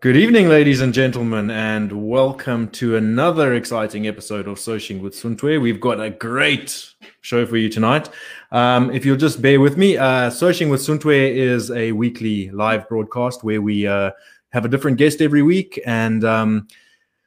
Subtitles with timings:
[0.00, 5.60] Good evening, ladies and gentlemen, and welcome to another exciting episode of Soching with Suntwe.
[5.60, 8.08] We've got a great show for you tonight.
[8.50, 10.32] Um, if you'll just bear with me, uh, with
[10.80, 14.12] Suntwe is a weekly live broadcast where we uh,
[14.54, 16.66] have a different guest every week, and um,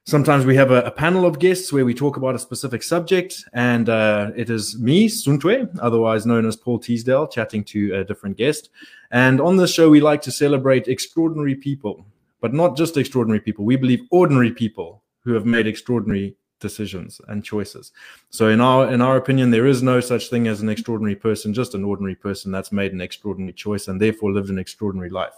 [0.07, 3.45] sometimes we have a, a, panel of guests where we talk about a specific subject.
[3.53, 8.35] And uh, it is me, Suntwe, otherwise known as Paul Teasdale, chatting to a different
[8.35, 8.71] guest.
[9.11, 12.03] And on this show, we like to celebrate extraordinary people
[12.43, 13.63] but not just extraordinary people.
[13.63, 17.93] We believe ordinary people who have made extraordinary decisions and choices.
[18.31, 21.53] So in our in our opinion, there is no such thing as an extraordinary person,
[21.53, 25.35] just an ordinary person that's made an extraordinary choice and therefore lived an extraordinary life.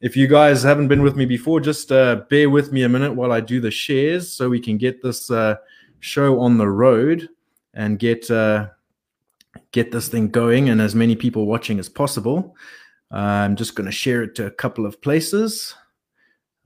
[0.00, 3.14] If you guys haven't been with me before, just uh, bear with me a minute
[3.14, 5.58] while I do the shares so we can get this uh,
[6.00, 7.28] show on the road
[7.72, 8.70] and get uh,
[9.70, 12.56] get this thing going and as many people watching as possible.
[13.12, 15.76] I'm just going to share it to a couple of places.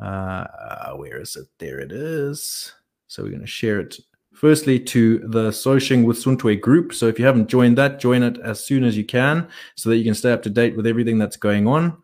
[0.02, 1.47] Uh, where is it?
[1.59, 2.73] There it is.
[3.06, 3.98] So we're going to share it
[4.34, 6.92] firstly to the Soching with Suntwe group.
[6.92, 9.98] So if you haven't joined that, join it as soon as you can so that
[9.98, 11.97] you can stay up to date with everything that's going on.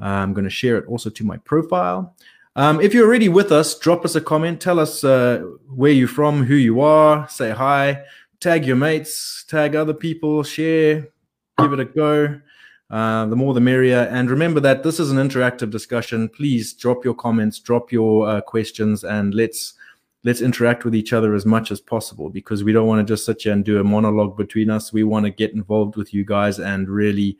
[0.00, 2.16] I'm going to share it also to my profile.
[2.56, 4.60] Um, if you're already with us, drop us a comment.
[4.60, 8.04] Tell us uh, where you're from, who you are, say hi,
[8.40, 11.08] tag your mates, tag other people, share,
[11.58, 12.40] give it a go.
[12.90, 14.08] Uh, the more the merrier.
[14.10, 16.28] And remember that this is an interactive discussion.
[16.28, 19.74] Please drop your comments, drop your uh, questions, and let's
[20.24, 23.26] let's interact with each other as much as possible because we don't want to just
[23.26, 24.92] sit here and do a monologue between us.
[24.92, 27.38] We want to get involved with you guys and really,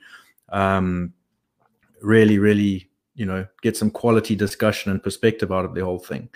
[0.50, 1.12] um,
[2.02, 6.28] really, really, you know, get some quality discussion and perspective out of the whole thing.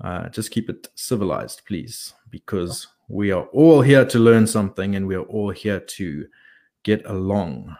[0.00, 5.06] Uh, just keep it civilized, please, because we are all here to learn something and
[5.06, 6.26] we are all here to
[6.82, 7.76] get along.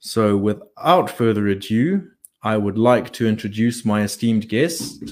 [0.00, 2.08] So, without further ado,
[2.42, 5.02] I would like to introduce my esteemed guest,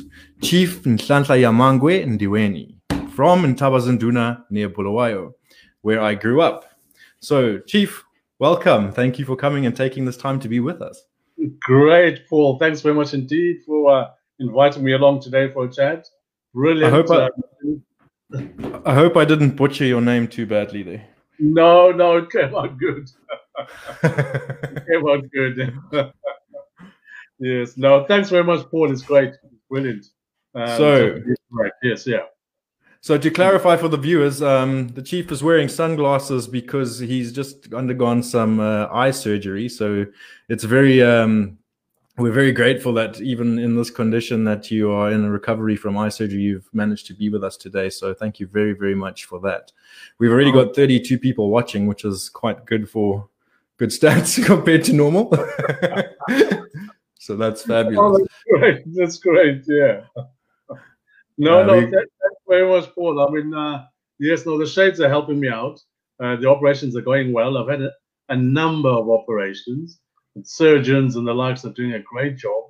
[0.42, 2.76] Chief Nhlanhla Yamangwe Ndiweni
[3.10, 5.32] from Ntabazinduna near Bulawayo,
[5.82, 6.66] where I grew up.
[7.18, 8.04] So, Chief,
[8.38, 8.92] welcome.
[8.92, 11.02] Thank you for coming and taking this time to be with us.
[11.60, 12.58] Great, Paul.
[12.58, 16.06] Thanks very much indeed for uh, inviting me along today for a chat.
[16.54, 16.94] Brilliant.
[16.94, 17.28] I hope I,
[18.36, 21.06] uh, I hope I didn't butcher your name too badly there.
[21.40, 23.10] No, no, it came out good.
[24.02, 25.74] it was good.
[27.38, 27.76] yes.
[27.76, 28.92] No, thanks very much, Paul.
[28.92, 29.34] It's great.
[29.70, 30.06] brilliant.
[30.54, 31.72] Um, so, right.
[31.82, 32.06] Yes.
[32.06, 32.24] Yeah.
[33.00, 37.72] So to clarify for the viewers, um, the chief is wearing sunglasses because he's just
[37.72, 39.68] undergone some uh, eye surgery.
[39.68, 40.06] So
[40.48, 41.58] it's very um,
[42.18, 45.98] we're very grateful that even in this condition that you are in a recovery from
[45.98, 47.90] eye surgery, you've managed to be with us today.
[47.90, 49.70] So thank you very, very much for that.
[50.18, 53.28] We've already got 32 people watching, which is quite good for
[53.78, 55.30] good stats compared to normal.
[57.18, 57.98] so that's fabulous.
[57.98, 58.94] Oh, that's great.
[58.94, 59.64] That's great.
[59.66, 60.02] Yeah.
[61.38, 61.84] No, uh, no, we...
[61.86, 63.20] that, that's very much Paul.
[63.20, 63.84] I mean, uh,
[64.18, 65.80] yes, no, the shades are helping me out.
[66.18, 67.58] Uh, the operations are going well.
[67.58, 67.90] I've had a,
[68.30, 70.00] a number of operations
[70.44, 72.64] surgeons and the likes are doing a great job.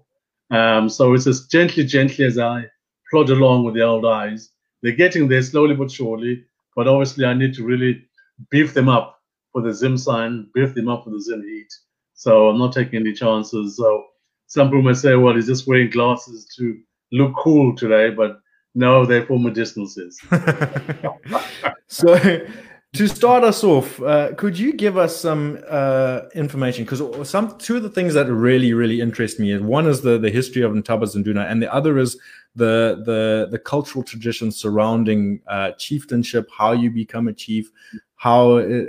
[0.50, 2.66] Um, so it's as gently, gently as I
[3.10, 4.50] plod along with the old eyes.
[4.82, 8.04] They're getting there slowly but surely, but obviously I need to really
[8.50, 9.15] beef them up
[9.56, 11.72] for the Zim sign, beef him up with the Zim heat.
[12.12, 13.78] So I'm not taking any chances.
[13.78, 14.04] So
[14.48, 16.78] some people may say, well, he's just wearing glasses to
[17.10, 18.38] look cool today, but
[18.74, 21.40] no, they're for medicinal medicinals.
[21.86, 22.46] so
[22.92, 26.84] to start us off, uh, could you give us some uh, information?
[26.84, 30.18] Because some two of the things that really, really interest me is one is the,
[30.18, 32.18] the history of Ntabazinduna, and the other is
[32.56, 37.70] the the the cultural traditions surrounding uh, chieftainship, how you become a chief,
[38.16, 38.84] how uh,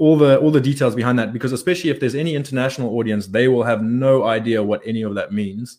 [0.00, 1.32] all the all the details behind that.
[1.32, 5.14] Because especially if there's any international audience, they will have no idea what any of
[5.14, 5.78] that means.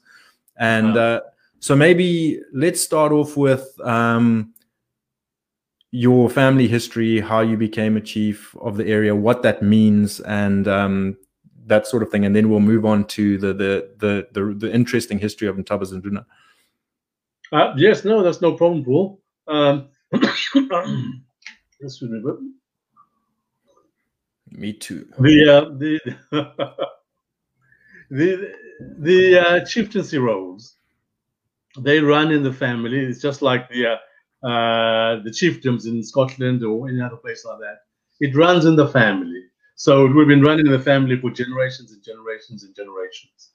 [0.58, 1.02] And wow.
[1.02, 1.20] Uh,
[1.60, 3.68] so maybe let's start off with.
[3.84, 4.54] Um,
[5.94, 10.66] your family history, how you became a chief of the area, what that means, and
[10.66, 11.18] um,
[11.66, 14.74] that sort of thing, and then we'll move on to the the the the, the
[14.74, 16.26] interesting history of Ntabazinduna.
[17.52, 19.22] Uh, yes, no, that's no problem, Paul.
[19.48, 20.22] Um, me
[24.74, 25.08] too.
[25.20, 26.00] The uh, the
[28.10, 28.54] the
[29.00, 30.76] the uh, chieftaincy roles
[31.80, 33.00] they run in the family.
[33.00, 37.60] It's just like the uh, uh, the chiefdoms in Scotland or any other place like
[37.60, 37.78] that.
[38.20, 39.44] It runs in the family.
[39.76, 43.52] So we've been running in the family for generations and generations and generations.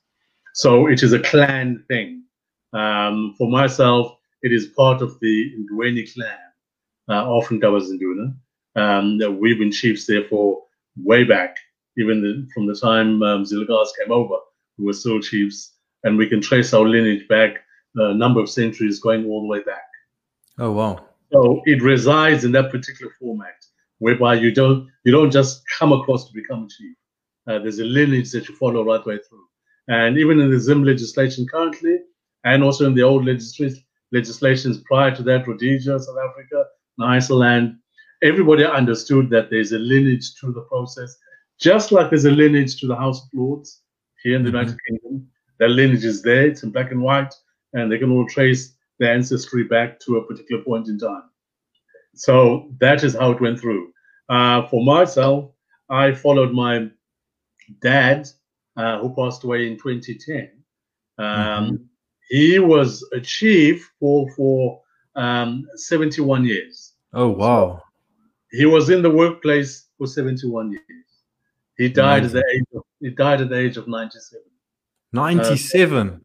[0.55, 2.25] So it is a clan thing.
[2.73, 6.39] Um, for myself, it is part of the Ndiweni clan
[7.09, 8.35] uh, of Ntabazinduna.
[8.75, 10.63] Um, we've been chiefs there for
[11.03, 11.57] way back,
[11.97, 14.37] even the, from the time um, Zilgars came over.
[14.79, 15.73] We were still chiefs.
[16.05, 17.59] and we can trace our lineage back
[17.97, 19.89] a number of centuries, going all the way back.
[20.59, 21.05] Oh wow!
[21.33, 23.57] So it resides in that particular format,
[23.99, 26.97] whereby you don't you don't just come across to become a chief.
[27.49, 29.47] Uh, there's a lineage that you follow right the way through.
[29.89, 31.99] And even in the Zim legislation currently,
[32.45, 33.83] and also in the old legisl-
[34.13, 36.65] legislations prior to that, Rhodesia, South Africa,
[36.99, 37.79] and Iceland,
[38.27, 41.17] everybody understood that there's a lineage to the process,
[41.59, 43.83] just like there's a lineage to the House of Lords
[44.23, 44.59] here in the mm-hmm.
[44.59, 45.29] United Kingdom.
[45.59, 47.35] That lineage is there, it's in black and white,
[47.73, 51.25] and they can all trace their ancestry back to a particular point in time.
[52.15, 53.93] So that is how it went through.
[54.29, 55.53] Uh, for myself,
[55.89, 56.91] I followed my
[57.81, 58.29] dad,
[58.77, 60.51] uh, who passed away in 2010.
[61.19, 61.75] Um, mm-hmm.
[62.29, 64.83] He was a chief for for
[65.15, 66.95] um, 71 years.
[67.13, 67.83] Oh wow!
[68.57, 70.83] He was in the workplace for 71 years.
[71.77, 72.27] He died 90.
[72.27, 74.43] at the age of he died at the age of 97.
[75.13, 76.09] 97.
[76.09, 76.19] Uh,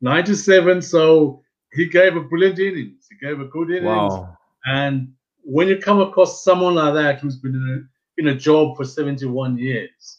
[0.00, 0.82] 97.
[0.82, 1.42] So
[1.72, 3.08] he gave a brilliant innings.
[3.10, 3.86] He gave a good innings.
[3.86, 4.38] Wow.
[4.64, 5.12] And
[5.42, 7.88] when you come across someone like that who's been in
[8.18, 10.18] a, in a job for 71 years,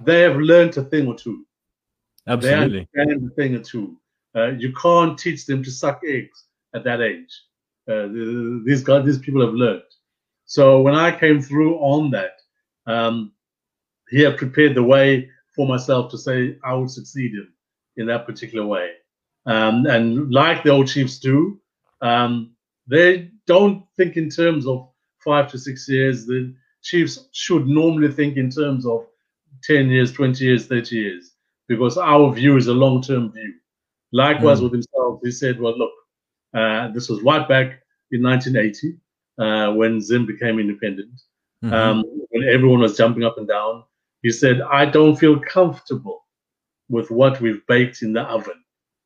[0.00, 1.46] they have learned a thing or two.
[2.26, 2.86] Absolutely.
[2.94, 3.96] They understand a thing or two.
[4.34, 6.44] Uh, you can't teach them to suck eggs
[6.74, 7.42] at that age.
[7.88, 8.08] Uh,
[8.64, 9.82] these guys, these people have learned.
[10.52, 12.42] So when I came through on that,
[12.86, 13.32] um,
[14.10, 17.54] he had prepared the way for myself to say I would succeed him
[17.96, 18.90] in that particular way.
[19.46, 21.58] Um, and like the old chiefs do,
[22.02, 22.54] um,
[22.86, 24.90] they don't think in terms of
[25.24, 26.26] five to six years.
[26.26, 29.06] The chiefs should normally think in terms of
[29.62, 31.30] 10 years, 20 years, 30 years,
[31.66, 33.54] because our view is a long term view.
[34.12, 34.64] Likewise, mm.
[34.64, 35.92] with himself, he said, Well, look,
[36.52, 38.98] uh, this was right back in 1980
[39.42, 41.20] uh, when Zim became independent,
[41.64, 41.72] mm-hmm.
[41.72, 43.84] um, when everyone was jumping up and down.
[44.22, 46.24] He said, I don't feel comfortable
[46.88, 48.62] with what we've baked in the oven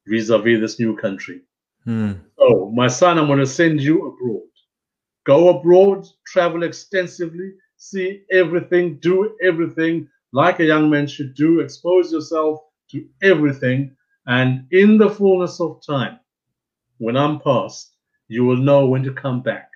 [0.06, 1.40] vis a vis this new country.
[1.86, 2.20] Mm.
[2.38, 4.42] So, my son, I'm going to send you abroad.
[5.24, 12.12] Go abroad, travel extensively, see everything, do everything like a young man should do, expose
[12.12, 12.60] yourself
[12.90, 13.96] to everything.
[14.26, 16.18] And in the fullness of time,
[16.98, 17.92] when I'm past,
[18.28, 19.70] you will know when to come back.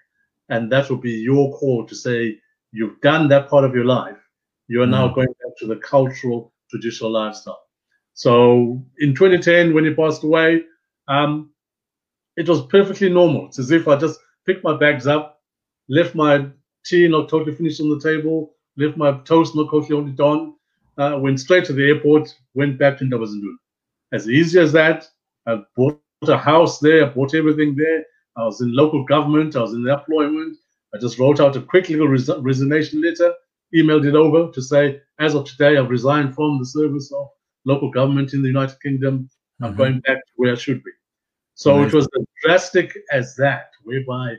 [0.51, 2.39] And that will be your call to say,
[2.73, 4.19] you've done that part of your life.
[4.69, 4.91] You are mm.
[4.91, 7.63] now going back to the cultural, traditional lifestyle.
[8.15, 10.65] So in 2010, when he passed away,
[11.09, 11.51] um,
[12.37, 13.47] it was perfectly normal.
[13.47, 15.41] It's as if I just picked my bags up,
[15.89, 16.47] left my
[16.85, 20.55] tea not totally finished on the table, left my toast not totally only done,
[20.99, 23.57] uh, went straight to the airport, went back to Ntabazinduna.
[24.13, 25.09] As easy as that.
[25.47, 28.05] I bought a house there, I bought everything there.
[28.37, 30.57] I was in local government, I was in employment.
[30.95, 33.33] I just wrote out a quick little res- resignation letter,
[33.75, 37.29] emailed it over to say, as of today, I've resigned from the service of
[37.65, 39.29] local government in the United Kingdom.
[39.63, 39.79] I'm mm-hmm.
[39.79, 40.91] going back to where I should be.
[41.55, 44.37] So it was as drastic as that, whereby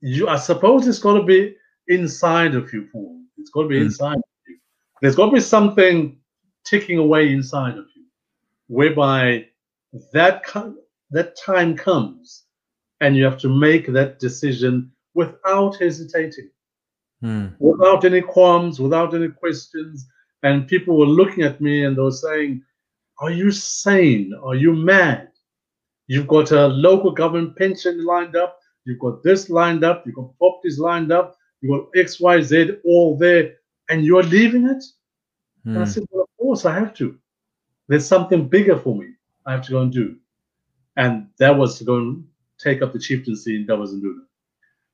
[0.00, 1.56] you, I suppose it's got to be
[1.88, 3.20] inside of you, Paul.
[3.38, 3.86] It's got to be mm-hmm.
[3.86, 4.58] inside of you.
[5.02, 6.18] There's got to be something
[6.64, 8.04] ticking away inside of you,
[8.68, 9.46] whereby
[10.12, 10.44] that
[11.10, 12.43] that time comes,
[13.04, 16.48] and you have to make that decision without hesitating,
[17.22, 17.54] mm.
[17.58, 20.08] without any qualms, without any questions,
[20.42, 22.62] and people were looking at me and they were saying,
[23.18, 24.32] Are you sane?
[24.42, 25.28] Are you mad?
[26.06, 30.38] You've got a local government pension lined up, you've got this lined up, you've got
[30.38, 33.52] properties lined up, you've got XYZ all there,
[33.90, 34.82] and you're leaving it?
[35.66, 35.76] Mm.
[35.76, 35.84] I hmm.
[35.84, 37.18] said, Well, of course I have to.
[37.86, 39.08] There's something bigger for me
[39.44, 40.16] I have to go and do.
[40.96, 42.24] And that was to go and
[42.64, 44.22] take up the chieftaincy in Ntabazinduna.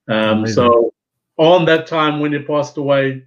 [0.08, 0.92] Um, so
[1.38, 3.24] on that time when he passed away,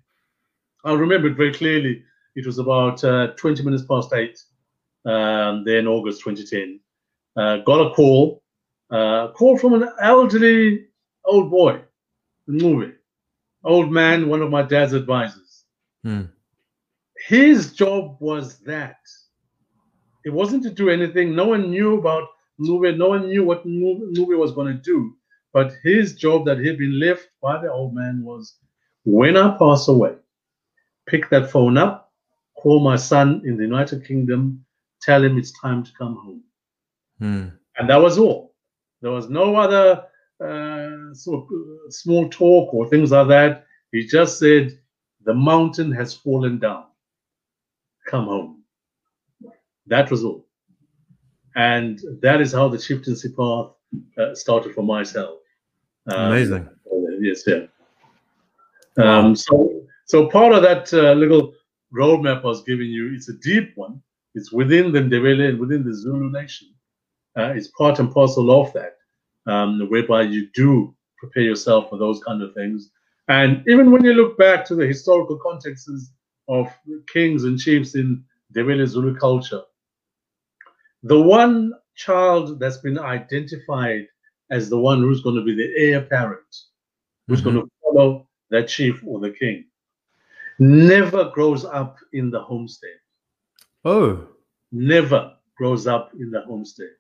[0.83, 2.03] I remember it very clearly.
[2.35, 4.39] It was about uh, 20 minutes past eight,
[5.05, 6.79] um, there in August 2010.
[7.35, 8.43] Uh, got a call,
[8.91, 10.88] uh, call from an elderly
[11.25, 11.81] old boy,
[12.47, 12.93] in the movie,
[13.63, 15.63] old man, one of my dad's advisors.
[16.03, 16.23] Hmm.
[17.27, 18.97] His job was that.
[20.25, 21.35] It wasn't to do anything.
[21.35, 22.98] No one knew about Nube.
[22.98, 25.15] No one knew what Nube was going to do.
[25.53, 28.57] But his job that he'd been left by the old man was
[29.05, 30.15] when I pass away,
[31.07, 32.12] pick that phone up,
[32.57, 34.65] call my son in the United Kingdom,
[35.01, 36.43] tell him it's time to come home.
[37.19, 37.48] Hmm.
[37.77, 38.55] And that was all.
[39.01, 40.05] There was no other
[40.43, 43.65] uh, sort of uh, small talk or things like that.
[43.91, 44.79] He just said,
[45.25, 46.86] The mountain has fallen down.
[48.07, 48.63] Come home.
[49.88, 50.42] That was all.
[51.55, 53.72] And that is how the chieftaincy path
[54.17, 55.39] uh, started for myself.
[56.12, 56.69] Um, Amazing.
[57.19, 57.65] Yes, yeah.
[58.98, 61.53] Um, so, so part of that uh, little
[61.93, 64.01] roadmap I was giving you, it's a deep one,
[64.36, 66.69] It's within the Ndebele and within the Zulu nation.
[67.38, 68.98] Uh, it's part and parcel of that,
[69.48, 72.91] um, whereby you do prepare yourself for those kind of things.
[73.27, 76.12] And even when you look back to the historical contexts
[76.48, 76.67] of
[77.12, 79.62] kings and chiefs in Ndebele Zulu culture,
[81.03, 84.07] the one child that's been identified
[84.50, 86.55] as the one who's going to be the heir apparent,
[87.27, 87.55] who's mm-hmm.
[87.55, 89.65] going to follow that chief or the king,
[90.60, 92.98] never grows up in the homestead.
[93.86, 94.27] Oh.
[94.72, 96.91] Never grows up in the homestead.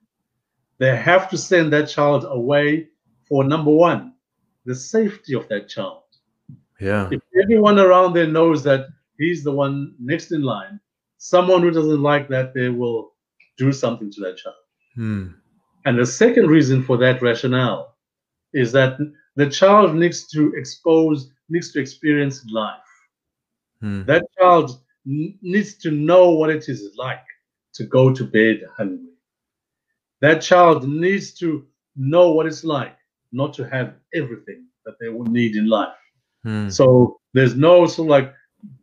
[0.79, 2.89] They have to send that child away
[3.23, 4.13] for number one,
[4.65, 6.03] the safety of that child.
[6.79, 7.07] Yeah.
[7.11, 10.79] If everyone around there knows that he's the one next in line,
[11.17, 13.12] someone who doesn't like that, they will
[13.57, 14.55] do something to that child.
[14.95, 15.27] Hmm.
[15.85, 17.95] And the second reason for that rationale
[18.53, 18.97] is that
[19.35, 22.77] the child needs to expose, needs to experience life.
[23.81, 24.03] Hmm.
[24.03, 27.25] That child needs to know what it is like
[27.73, 29.13] to go to bed hungry.
[30.21, 32.95] That child needs to know what it's like
[33.31, 35.97] not to have everything that they would need in life.
[36.43, 36.69] Hmm.
[36.69, 38.33] So there's no sort of like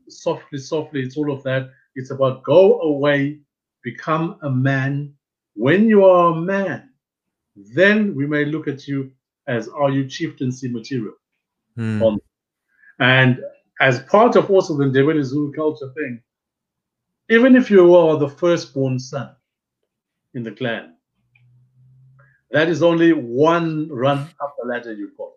[0.09, 1.71] softly, softly, it's all of that.
[1.95, 3.41] It's about go away,
[3.83, 5.15] become a man.
[5.55, 6.91] When you are a man,
[7.57, 9.13] then we may look at you
[9.47, 11.15] as are you chieftaincy material.
[12.03, 12.19] On,
[12.99, 13.41] and
[13.81, 16.23] as part of also the Ndebele Zulu culture thing,
[17.31, 19.31] even if you are the firstborn son
[20.35, 20.95] in the clan,
[22.51, 25.33] that is only one run up the ladder you got.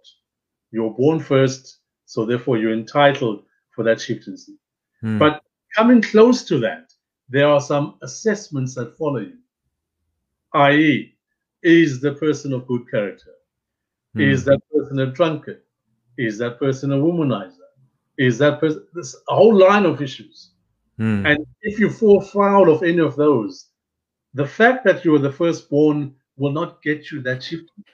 [0.71, 4.57] You're born first, so therefore you're entitled for that chieftaincy.
[5.01, 5.19] Hmm.
[5.19, 5.43] But
[5.75, 6.92] coming close to that,
[7.29, 9.37] there are some assessments that follow you.
[10.53, 11.15] I.e.,
[11.63, 13.31] is the person of good character?
[14.13, 14.21] Hmm.
[14.21, 15.61] Is that person a drunkard?
[16.17, 17.57] Is that person a womanizer?
[18.17, 20.51] Is that person this a whole line of issues?
[20.97, 21.25] Hmm.
[21.25, 23.69] And if you fall foul of any of those,
[24.33, 27.85] the fact that you are the firstborn will not get you that chieftain.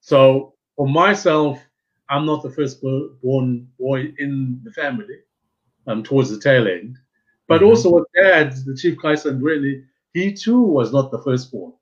[0.00, 1.60] So for myself,
[2.08, 5.18] I'm not the firstborn boy in the family.
[5.88, 6.98] Um, towards the tail end,
[7.48, 7.68] but Mhm.
[7.68, 9.84] also with dad, the chief Kayisa Ndiweni,
[10.14, 11.72] he too was not the firstborn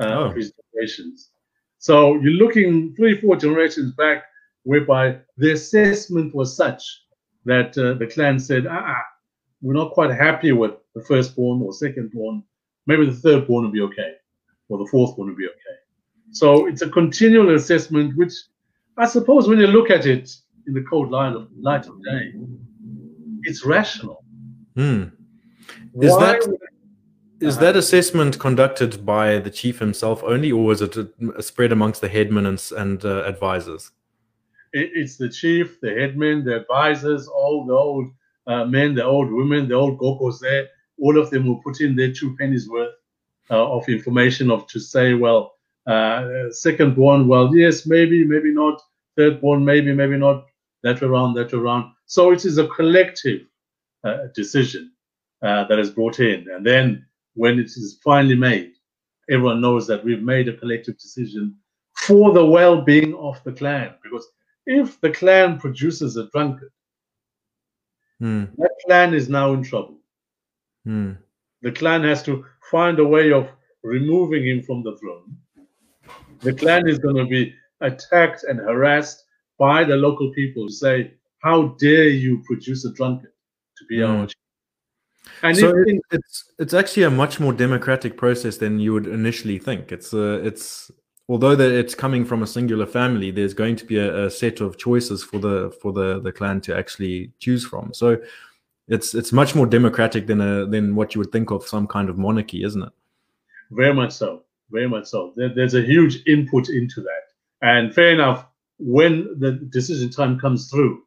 [0.00, 0.24] uh, Oh.
[0.24, 1.30] of his generations.
[1.78, 4.24] So you're looking three, four generations back,
[4.64, 6.82] whereby the assessment was such
[7.44, 9.04] that uh, the clan said, ah, ah,
[9.62, 12.42] we're not quite happy with the firstborn or secondborn.
[12.86, 14.14] Maybe the thirdborn will be okay,
[14.68, 15.76] or the fourthborn will be okay.
[16.32, 18.32] So it's a continual assessment, which
[18.96, 20.34] I suppose when you look at it
[20.66, 22.32] in the cold light of, light of day,
[23.42, 24.23] it's rational.
[24.76, 25.02] Hmm.
[26.00, 26.58] Is Why that- would-
[27.40, 32.00] Is that assessment conducted by the chief himself only, or is it uh, spread amongst
[32.00, 33.90] the headmen and, and uh, advisors?
[34.72, 38.06] it- it's the chief, the headmen, the advisors, all the old
[38.46, 40.66] uh, men, the old women, the old gogos there,
[41.00, 42.94] all of them will put in their two pennies worth
[43.50, 45.52] uh, of information of to say, well,
[45.86, 48.80] uh, second born, well, yes, maybe, maybe not.
[49.16, 50.46] Third born, maybe, maybe not.
[50.82, 51.92] That around, that around.
[52.06, 53.42] So it is a collective
[54.04, 54.92] uh, decision
[55.42, 56.46] uh, that is brought in.
[56.50, 58.72] And then when it is finally made,
[59.30, 61.56] everyone knows that we've made a collective decision
[61.96, 63.94] for the well-being of the clan.
[64.02, 64.26] Because
[64.66, 66.70] if the clan produces a drunkard,
[68.20, 68.44] Hmm.
[68.58, 69.98] that clan is now in trouble.
[70.84, 71.12] Hmm.
[71.62, 73.48] The clan has to find a way of
[73.82, 75.36] removing him from the throne.
[76.40, 79.24] The clan is going to be attacked and harassed
[79.58, 83.32] by the local people who say, How dare you produce a drunkard
[83.78, 84.28] to be Mm.
[84.28, 84.36] chief?
[85.42, 89.58] And so it, it's it's actually a much more democratic process than you would initially
[89.58, 89.92] think.
[89.92, 90.90] It's uh, it's
[91.28, 94.60] although that it's coming from a singular family, there's going to be a, a set
[94.60, 97.92] of choices for the for the the clan to actually choose from.
[97.94, 98.18] So
[98.88, 102.08] it's it's much more democratic than a than what you would think of some kind
[102.10, 102.92] of monarchy, isn't it?
[103.70, 104.42] Very much so.
[104.70, 105.32] Very much so.
[105.36, 107.22] There, there's a huge input into that.
[107.62, 108.46] And fair enough,
[108.78, 111.02] when the decision time comes through,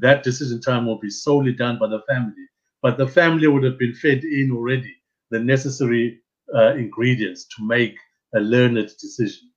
[0.00, 2.46] that decision time will be solely done by the family.
[2.82, 4.94] But the family would have been fed in already
[5.30, 6.20] the necessary
[6.54, 7.96] uh, ingredients to make
[8.34, 9.48] a learned decision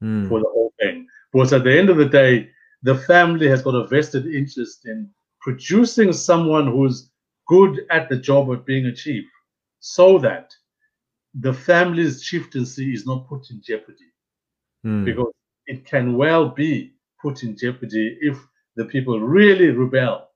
[0.00, 0.28] Hmm.
[0.28, 1.06] for the whole thing.
[1.32, 2.48] Because at the end of the day,
[2.82, 5.08] the family has got a vested interest in
[5.40, 7.10] producing someone who's
[7.48, 9.24] good at the job of being a chief
[9.80, 10.50] so that
[11.34, 14.10] the family's chieftaincy is not put in jeopardy
[14.82, 15.04] Hmm.
[15.04, 15.32] because
[15.66, 18.36] it can well be put in jeopardy if
[18.76, 20.28] the people really rebel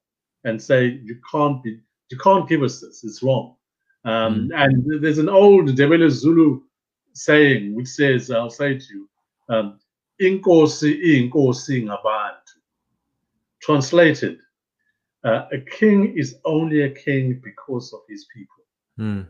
[0.45, 3.57] and say you can't be you can't give us this it's wrong
[4.05, 6.61] um, and there's an old Ndebele Zulu
[7.15, 9.09] saying which says I'll say to you
[9.49, 9.79] um,
[10.21, 10.93] inkosi
[11.31, 12.57] inkosi ngabantu
[13.61, 14.39] translated
[15.25, 18.57] uh, a king is only a king because of his people
[18.97, 19.23] Hmm.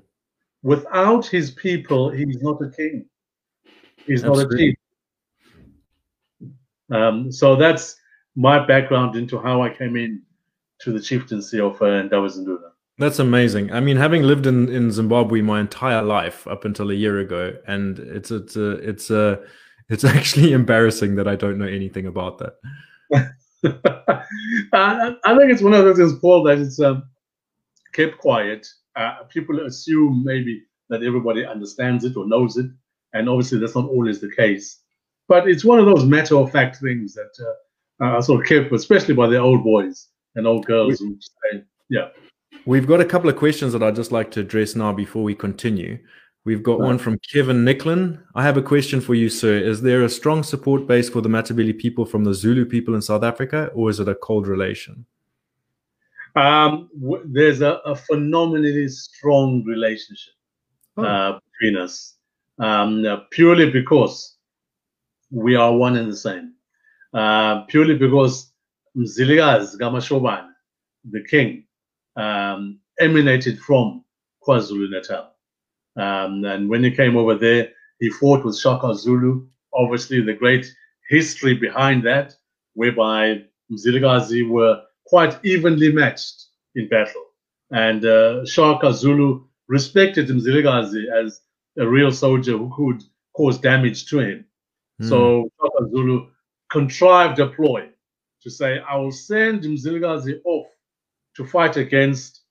[0.62, 3.06] without his people, he's not a king.
[4.06, 4.28] He's Absolutely.
[4.30, 4.76] not a king.
[6.88, 7.96] Um, so that's
[8.36, 10.22] my background into how I came in
[10.80, 12.58] to the chieftaincy of uh, Ndaba
[12.98, 13.72] That's amazing.
[13.72, 17.56] I mean, having lived in, in Zimbabwe my entire life up until a year ago,
[17.66, 19.40] and it's it's a it's a
[19.88, 22.54] it's actually embarrassing that I don't know anything about that.
[24.72, 27.04] I, I think it's one of those things, Paul, that it's um,
[27.94, 28.66] kept quiet.
[28.94, 32.66] Uh, people assume maybe that everybody understands it or knows it,
[33.14, 34.80] and obviously that's not always the case.
[35.26, 37.52] But it's one of those matter of fact things that uh,
[38.00, 42.08] are sort of especially by the old boys and old girls say, yeah.
[42.64, 45.34] We've got a couple of questions that I'd just like to address now before we
[45.34, 45.98] continue.
[46.44, 48.22] We've got one from Kevin Nicklin.
[48.36, 49.58] I have a question for you, sir.
[49.58, 53.02] Is there a strong support base for the Matabele people from the Zulu people in
[53.02, 55.06] South Africa, or is it a cold relation?
[56.36, 56.88] Um,
[57.24, 60.34] there's a, a, phenomenally strong relationship
[60.98, 61.04] oh.
[61.04, 62.14] uh, between us,
[62.58, 64.36] um, purely because
[65.30, 66.52] we are one and the same.
[67.16, 68.52] Uh, purely because
[68.94, 70.50] Mzilikazi kaMashobane,
[71.10, 71.64] the king,
[72.14, 74.04] um, emanated from
[74.46, 75.32] KwaZulu Natal.
[75.96, 77.70] Um, and when he came over there,
[78.00, 79.46] he fought with Shaka Zulu.
[79.72, 80.66] Obviously, the great
[81.08, 82.34] history behind that,
[82.74, 83.42] whereby
[83.72, 87.24] Mzilikazi were quite evenly matched in battle.
[87.70, 91.40] And uh, Shaka Zulu respected Mzilikazi as
[91.78, 93.02] a real soldier who could
[93.34, 94.44] cause damage to him.
[95.00, 95.08] Mm.
[95.08, 96.26] So Shaka Zulu
[96.70, 97.88] contrived a ploy
[98.42, 100.66] to say, I will send Mzilikazi off
[101.36, 102.42] to fight against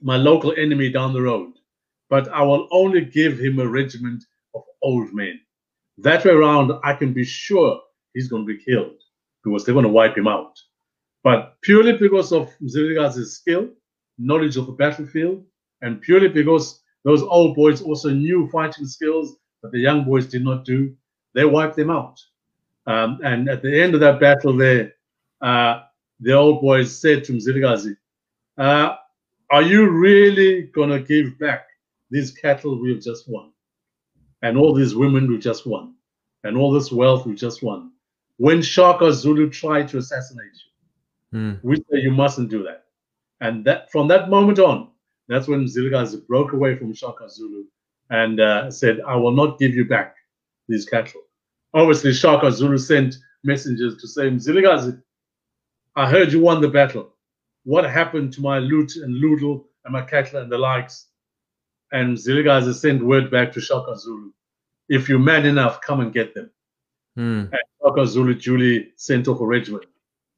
[0.00, 1.54] my local enemy down the road,
[2.08, 5.40] but I will only give him a regiment of old men.
[5.98, 7.80] That way around, I can be sure
[8.14, 9.02] he's going to be killed
[9.42, 10.56] because they're going to wipe him out.
[11.24, 13.70] But purely because of Mzilikazi's skill,
[14.18, 15.44] knowledge of the battlefield,
[15.82, 20.44] and purely because those old boys also knew fighting skills that the young boys did
[20.44, 20.94] not do,
[21.34, 22.18] they wiped them out.
[22.88, 24.94] Um, and at the end of that battle there,
[25.42, 25.82] uh,
[26.20, 27.94] the old boys said to Mzilikazi,
[28.56, 28.96] uh,
[29.50, 31.66] are you really going to give back
[32.10, 33.52] these cattle we've just won?
[34.40, 35.96] And all these women we've just won?
[36.44, 37.92] And all this wealth we've just won?
[38.38, 40.52] When Shaka Zulu tried to assassinate
[41.32, 41.60] you, mm.
[41.62, 42.84] we say you mustn't do that.
[43.42, 44.88] And that from that moment on,
[45.28, 47.64] that's when Mzilikazi broke away from Shaka Zulu
[48.08, 50.16] and uh, said, I will not give you back
[50.68, 51.20] these cattle.
[51.74, 55.02] Obviously, Shaka Zulu sent messengers to say, Mzilikazi,
[55.96, 57.10] I heard you won the battle.
[57.64, 61.06] What happened to my loot and loodle and my cattle and the likes?
[61.92, 64.30] And Mzilikazi sent word back to Shaka Zulu.
[64.88, 66.50] If you're man enough, come and get them.
[67.18, 67.50] Mm.
[67.52, 69.86] And Shaka Zulu duly sent off a regiment,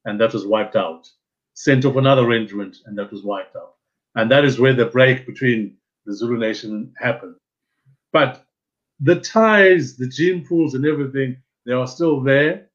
[0.05, 1.09] and that was wiped out.
[1.53, 3.75] Sent off another regiment, and that was wiped out.
[4.15, 7.35] And that is where the break between the Zulu nation happened.
[8.11, 8.45] But
[9.01, 12.69] the ties, the gene pools, and everything, they are still there.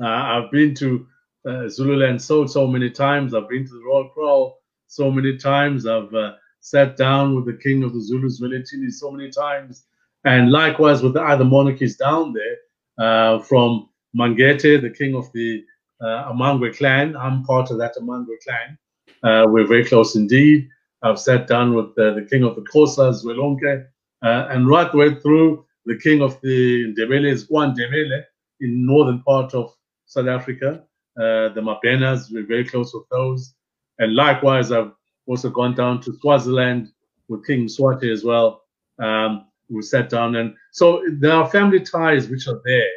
[0.00, 1.06] Uh, I've been to
[1.46, 3.34] uh, Zululand so so many times.
[3.34, 5.86] I've been to the Royal Kraal so many times.
[5.86, 9.84] I've uh, sat down with the king of the Zulus, Zwelithini, so many times.
[10.24, 12.56] And likewise with the other monarchies down there,
[12.98, 15.64] uh, from Mangete, the king of the
[16.00, 17.16] uh, Amangwe clan.
[17.16, 18.78] I'm part of that Amangwe clan.
[19.22, 20.68] Uh, we're very close indeed.
[21.02, 23.84] I've sat down with the, the king of the Xhosas, Zwelonke, uh,
[24.22, 28.22] and right way through the king of the Ndebeles, Juan Ndebele,
[28.60, 29.74] in northern part of
[30.06, 30.84] South Africa.
[31.18, 33.54] Uh, the Mabenas, we're very close with those.
[33.98, 34.92] And likewise, I've
[35.26, 36.92] also gone down to Swaziland
[37.28, 38.62] with King Swati as well.
[38.98, 42.88] Um, we sat down and so there are family ties which are there.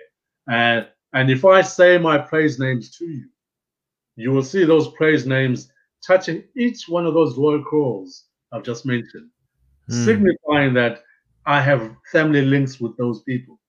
[0.48, 3.26] And, and if I say my praise names to you,
[4.16, 5.70] you will see those praise names
[6.06, 9.30] touching each one of those royal kraals I've just mentioned,
[9.90, 10.06] mm.
[10.06, 11.04] signifying that
[11.46, 13.60] I have family links with those people.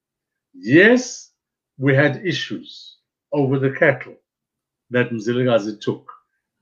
[0.55, 1.31] Yes,
[1.79, 2.97] we had issues
[3.33, 4.15] over the cattle
[4.91, 6.11] that Mzilikazi took.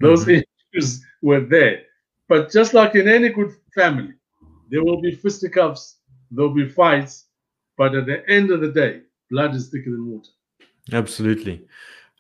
[0.01, 0.42] Those mm-hmm.
[0.73, 1.83] issues were there.
[2.29, 4.14] But just like in any good family,
[4.70, 5.96] there will be fisticuffs,
[6.31, 7.27] there'll be fights,
[7.77, 10.31] but at the end of the day, blood is thicker than water.
[10.92, 11.66] Absolutely.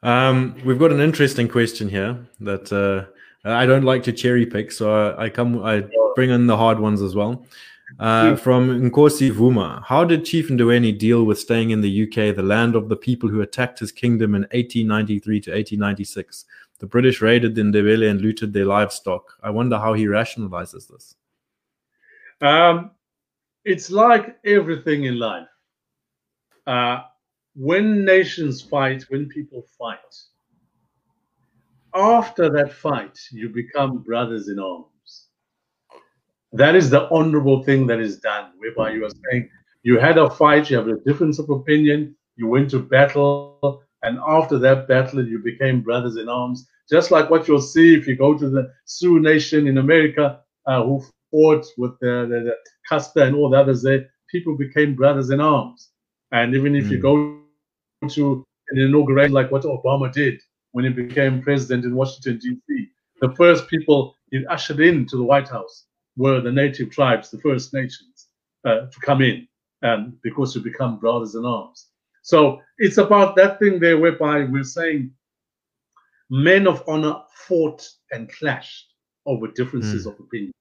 [0.02, 3.06] Um, we've got an interesting question here that uh,
[3.44, 6.80] I don't like to cherry pick, so I, I come I bring in the hard
[6.80, 7.46] ones as well.
[7.98, 12.42] Uh, from Nkosi Vuma, how did Chief Ndiweni deal with staying in the UK, the
[12.42, 16.44] land of the people who attacked his kingdom in 1893 to 1896?
[16.78, 19.36] The British raided the Ndebele and looted their livestock.
[19.42, 21.16] I wonder how he rationalizes this.
[22.40, 22.92] Um,
[23.64, 25.48] it's like everything in life.
[26.66, 27.02] Uh,
[27.54, 29.98] when nations fight, when people fight,
[31.94, 34.86] after that fight, you become brothers in arms
[36.52, 39.48] That is the honorable thing that is done, whereby you are saying
[39.82, 44.18] you had a fight, you have a difference of opinion, you went to battle, and
[44.26, 46.66] after that battle, you became brothers in arms.
[46.88, 50.82] Just like what you'll see if you go to the Sioux Nation in America, uh,
[50.82, 52.56] who fought with the, the, the
[52.88, 55.90] Custer and all the others there, people became brothers in arms.
[56.32, 56.90] And even if mm.
[56.90, 57.02] you hmm.
[57.02, 60.40] go to an inauguration like what Obama did
[60.72, 62.88] when he became president in Washington, D.C.,
[63.20, 65.86] the first people he ushered in to the White House
[66.20, 68.28] were the native tribes, the First Nations,
[68.66, 69.48] uh, to come in
[69.80, 71.86] and because we become brothers in arms.
[72.20, 75.12] So it's about that thing there whereby we're saying
[76.28, 78.84] men of honor fought and clashed
[79.24, 80.12] over differences mm.
[80.12, 80.52] of opinion.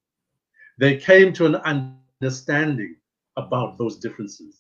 [0.80, 1.56] They came to an
[2.22, 2.96] understanding
[3.36, 4.56] about those differences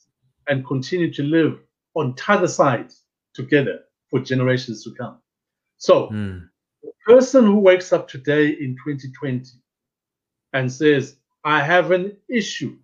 [0.49, 1.61] and continue to live
[1.95, 5.19] on t'other sides together for generations to come.
[5.77, 6.41] So, mm.
[6.83, 9.61] the person who wakes up today in 2020
[10.53, 12.77] and says, I have an issue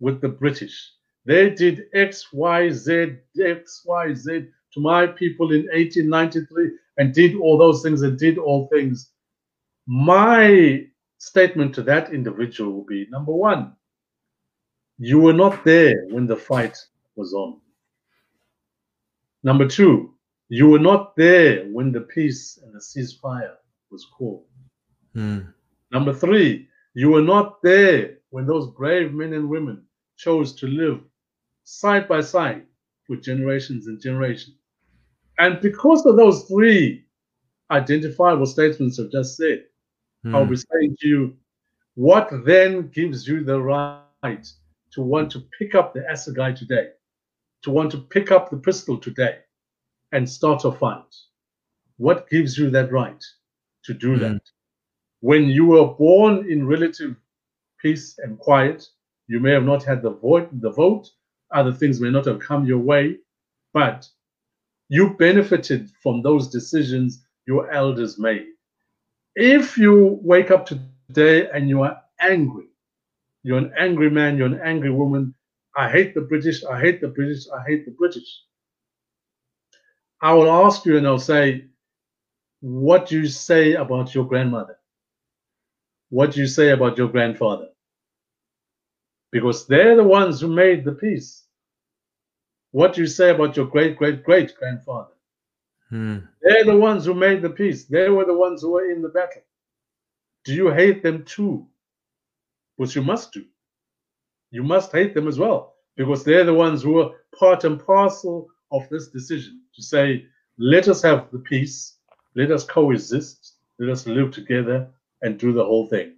[0.00, 0.92] with the British.
[1.26, 7.36] They did X, Y, Z, X, Y, Z to my people in 1893 and did
[7.36, 9.10] all those things and did all things.
[9.86, 10.86] My
[11.18, 13.74] statement to that individual will be number one,
[14.98, 16.76] you were not there when the fight
[17.16, 17.60] was on.
[19.42, 20.14] Number two,
[20.48, 23.54] you were not there when the peace and the ceasefire
[23.90, 24.44] was called.
[25.14, 25.52] Mm.
[25.92, 29.82] Number three, you were not there when those brave men and women
[30.16, 31.00] chose to live
[31.64, 32.64] side by side
[33.06, 34.56] for generations and generations.
[35.38, 37.06] And because of those three
[37.70, 39.64] identifiable statements I've just said,
[40.24, 40.34] mm.
[40.34, 41.36] I'll be saying to you,
[41.94, 44.46] what then gives you the right
[44.92, 46.88] to want to pick up the assegai today,
[47.62, 49.38] to want to pick up the pistol today
[50.12, 51.14] and start a fight.
[51.96, 53.22] What gives you that right
[53.84, 54.20] to do mm.
[54.20, 54.42] that?
[55.20, 57.16] When you were born in relative
[57.80, 58.86] peace and quiet,
[59.28, 61.10] you may have not had the vote, the vote,
[61.52, 63.18] other things may not have come your way,
[63.72, 64.08] but
[64.88, 68.46] you benefited from those decisions your elders made.
[69.36, 72.66] If you wake up today and you are angry,
[73.42, 75.34] you're an angry man, you're an angry woman.
[75.76, 78.42] I hate the British, I hate the British, I hate the British.
[80.20, 81.66] I will ask you and I'll say,
[82.60, 84.79] what do you say about your grandmother?
[86.10, 87.68] What do you say about your grandfather?
[89.32, 91.44] Because they're the ones who made the peace.
[92.72, 95.14] What do you say about your great great great grandfather?
[95.88, 96.18] Hmm.
[96.42, 97.84] They're the ones who made the peace.
[97.84, 99.42] They were the ones who were in the battle.
[100.44, 101.66] Do you hate them too?
[102.80, 103.44] which you must do.
[104.50, 108.48] You must hate them as well, because they're the ones who were part and parcel
[108.72, 110.24] of this decision to say,
[110.56, 111.96] let us have the peace,
[112.34, 114.88] let us coexist, let us live together
[115.22, 116.16] and do the whole thing.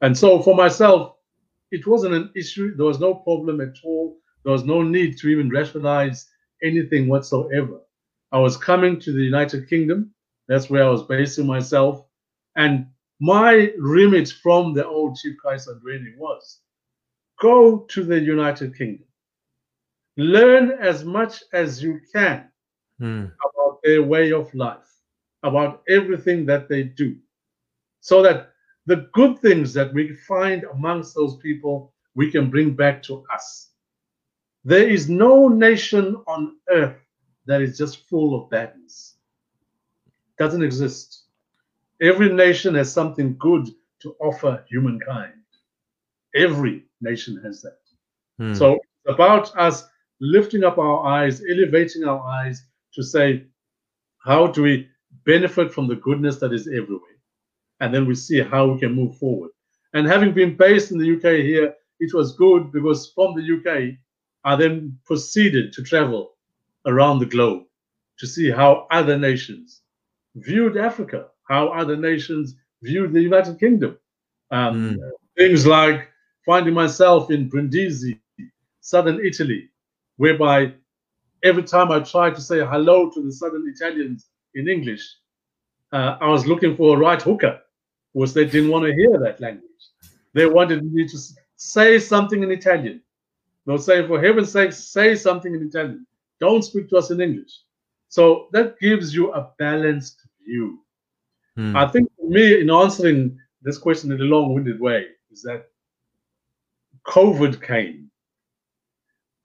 [0.00, 1.16] And so for myself,
[1.70, 2.76] it wasn't an issue.
[2.76, 4.18] There was no problem at all.
[4.44, 6.28] There was no need to even rationalize
[6.62, 7.80] anything whatsoever.
[8.32, 10.12] I was coming to the United Kingdom.
[10.48, 12.04] That's where I was basing myself.
[12.56, 12.86] And
[13.20, 16.58] my remit from the old Chief Kayisa Ndiweni was
[17.40, 19.06] go to the United Kingdom,
[20.16, 22.48] learn as much as you can
[23.00, 23.24] mm.
[23.26, 24.90] about their way of life,
[25.42, 27.16] about everything that they do,
[28.02, 28.50] so that
[28.86, 33.70] the good things that we find amongst those people we can bring back to us.
[34.64, 36.98] There is no nation on earth
[37.46, 39.16] that is just full of badness.
[40.38, 41.24] Doesn't exist.
[42.00, 43.68] Every nation has something good
[44.00, 45.32] to offer humankind.
[46.34, 47.78] Every nation has that.
[48.38, 48.54] Hmm.
[48.54, 49.84] So it's about us
[50.20, 53.46] lifting up our eyes, elevating our eyes to say,
[54.24, 54.88] how do we
[55.24, 57.11] benefit from the goodness that is everywhere?
[57.82, 59.50] And then we see how we can move forward.
[59.92, 63.98] And having been based in the UK here, it was good because from the UK,
[64.44, 66.32] I then proceeded to travel
[66.86, 67.64] around the globe
[68.18, 69.82] to see how other nations
[70.34, 73.98] viewed Africa how other nations viewed the United Kingdom.
[74.50, 75.10] Um, mm.
[75.36, 76.08] Things like
[76.46, 78.20] finding myself in Brindisi,
[78.80, 79.68] southern Italy,
[80.16, 80.72] whereby
[81.42, 85.04] every time I tried to say hello to the southern Italians in English,
[85.92, 87.60] uh, I was looking for a right hooker,
[88.14, 89.68] because they didn't want to hear that language.
[90.34, 91.18] They wanted me to
[91.56, 93.02] say something in Italian.
[93.66, 96.06] They'll say, for heaven's sake, say something in Italian.
[96.40, 97.60] Don't speak to us in English.
[98.08, 100.82] So that gives you a balanced view
[101.56, 101.76] Hmm.
[101.76, 105.66] I think for me, in answering this question in a long-winded way, is that
[107.06, 108.10] COVID came.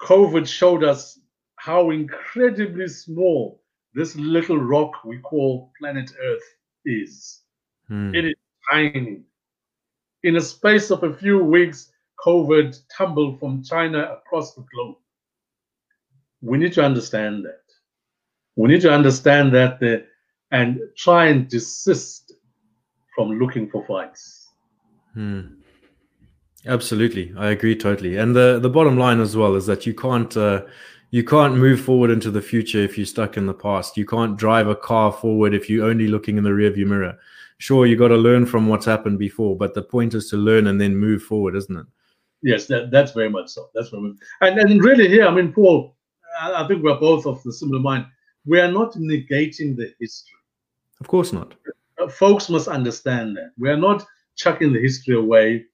[0.02, 1.20] COVID showed us
[1.56, 3.62] how incredibly small
[3.94, 7.42] this little rock we call planet Earth is.
[7.88, 8.14] Hmm.
[8.14, 8.36] It is
[8.72, 9.22] tiny.
[10.24, 11.92] in a space of a few weeks,
[12.26, 14.96] COVID tumbled from China across the globe.
[16.42, 17.62] We need to understand that.
[18.56, 20.06] We need to understand that the,
[20.52, 22.34] and try and desist
[23.16, 24.48] from looking for fights.
[25.14, 25.42] Hmm.
[26.66, 28.18] Absolutely, I agree totally.
[28.18, 30.64] And the the bottom line as well is that you can't uh,
[31.12, 33.96] you can't move forward into the future if you're stuck in the past.
[33.96, 37.18] You can't drive a car forward if you're only looking in the rearview mirror.
[37.60, 40.68] Sure, you got to learn from what's happened before, but the point is to learn
[40.68, 41.86] and then move forward, isn't it?
[42.44, 43.70] Yes, that, that's very much so.
[43.74, 44.18] That's very much.
[44.42, 45.96] And and really here, I mean, Paul,
[46.40, 48.06] I, I think we're both of the similar mind.
[48.46, 50.38] We are not negating the history.
[51.02, 51.56] Of course not.
[52.00, 55.66] Uh, folks must understand that we are not chucking the history away.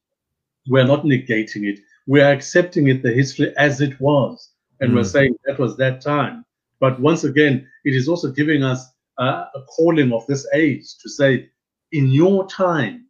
[0.70, 1.80] We are not negating it.
[2.08, 4.96] We are accepting it, the history as it was and mm.
[4.96, 6.46] we're saying that was that time.
[6.80, 8.86] But once again, it is also giving us
[9.18, 11.50] uh, a calling of this age to say,
[11.94, 13.06] in your time,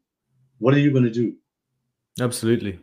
[0.60, 1.36] what are you going to do?
[2.22, 2.80] Absolutely.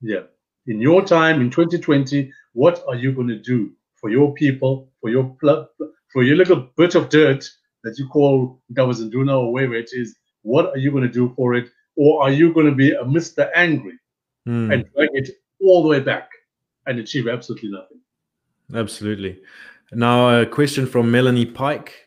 [0.00, 0.22] Yeah.
[0.66, 5.10] In your time, in 2020, what are you going to do for your people, for
[5.10, 5.36] your
[6.12, 7.48] for your little bit of dirt
[7.82, 10.16] that you call Ntabazinduna or wherever it is?
[10.42, 11.68] What are you going to do for it?
[11.96, 13.50] Or are you going to be a Mr.
[13.54, 13.98] Angry
[14.46, 14.72] mm.
[14.72, 16.30] and drag it all the way back?
[16.86, 17.98] and achieve absolutely nothing.
[18.74, 19.40] Absolutely.
[19.92, 22.05] Now, a question from Melanie Pike.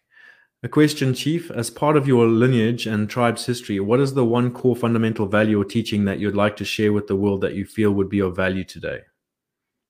[0.62, 1.50] A question, Chief.
[1.52, 5.62] As part of your lineage and tribe's history, what is the one core fundamental value
[5.62, 8.20] or teaching that you'd like to share with the world that you feel would be
[8.20, 9.00] of value today?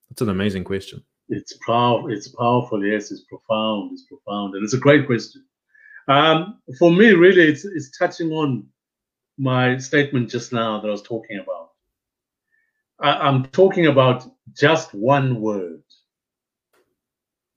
[0.08, 1.02] That's an amazing question.
[1.28, 2.12] It's powerful.
[2.12, 2.84] It's powerful.
[2.84, 3.92] Yes, it's profound.
[3.92, 5.44] It's profound, and it's a great question.
[6.06, 8.66] Um, for me, really, it's it's touching on
[9.38, 11.70] my statement just now that I was talking about.
[13.00, 15.82] I, I'm talking about just one word.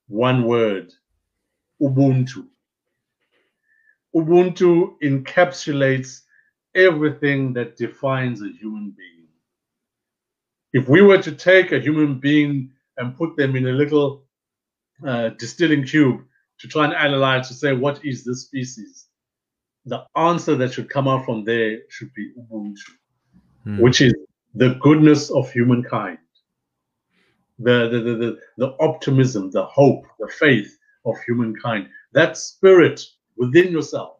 [0.08, 0.94] One word.
[1.82, 2.48] Ubuntu.
[4.16, 6.22] Ubuntu encapsulates
[6.76, 9.28] everything that defines a human being.
[10.74, 14.24] If we were to take a human being and put them in a little
[15.06, 16.22] uh, distilling cube
[16.60, 19.08] to try and analyze to say what is this species,
[19.86, 22.92] the answer that should come out from there should be Ubuntu,
[23.64, 23.80] hmm.
[23.80, 24.14] which is
[24.56, 26.18] the goodness of humankind
[27.60, 33.02] the, the, the, the, the optimism, the hope, the faith of humankind, that spirit
[33.38, 34.18] within yourself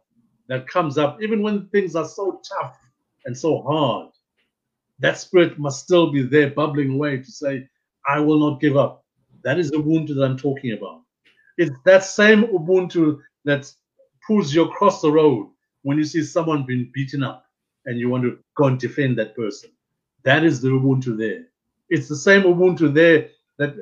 [0.48, 2.78] that comes up even when things are so tough
[3.24, 4.10] and so hard.
[5.00, 7.68] That spirit must still be there, bubbling away to say,
[8.06, 9.04] I will not give up.
[9.42, 11.02] That is the Ubuntu that I'm talking about.
[11.58, 13.70] It's that same Ubuntu that
[14.26, 15.50] pulls you across the road
[15.82, 17.44] when you see someone being beaten up
[17.86, 19.70] and you want to go and defend that person.
[20.24, 21.46] That is the Ubuntu there.
[21.90, 23.74] It's the same Ubuntu there that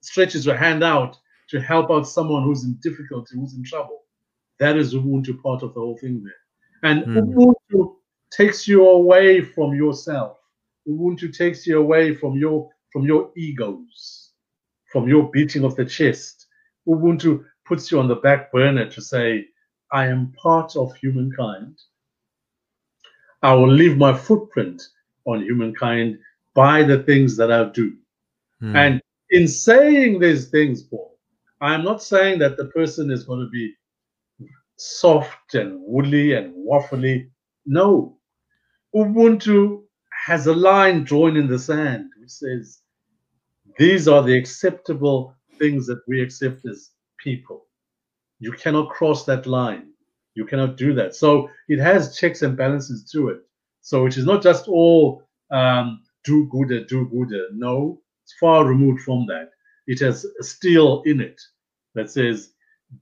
[0.00, 1.16] stretches your hand out
[1.50, 4.02] to help out someone who's in difficulty, who's in trouble.
[4.58, 6.90] That is Ubuntu part of the whole thing there.
[6.90, 7.34] And mm.
[7.72, 7.96] Ubuntu
[8.30, 10.38] takes you away from yourself.
[10.88, 14.30] Ubuntu takes you away from your from your egos,
[14.90, 16.46] from your beating of the chest.
[16.88, 19.46] Ubuntu puts you on the back burner to say,
[19.92, 21.78] I am part of humankind.
[23.42, 24.82] I will leave my footprint
[25.26, 26.18] on humankind
[26.54, 27.96] by the things that I do.
[28.62, 28.74] Mm.
[28.74, 31.18] And in saying these things, Paul,
[31.60, 33.74] I'm not saying that the person is going to be
[34.78, 37.30] soft and woolly and waffly.
[37.66, 38.18] No.
[38.94, 39.82] Ubuntu
[40.26, 42.80] has a line drawn in the sand which says,
[43.78, 47.66] these are the acceptable things that we accept as people.
[48.40, 49.90] You cannot cross that line.
[50.34, 51.14] You cannot do that.
[51.14, 53.40] So it has checks and balances to it.
[53.80, 57.46] So it is not just all um, do gooder, do gooder.
[57.52, 59.50] No, it's far removed from that.
[59.86, 61.40] It has a steel in it
[61.94, 62.52] that says,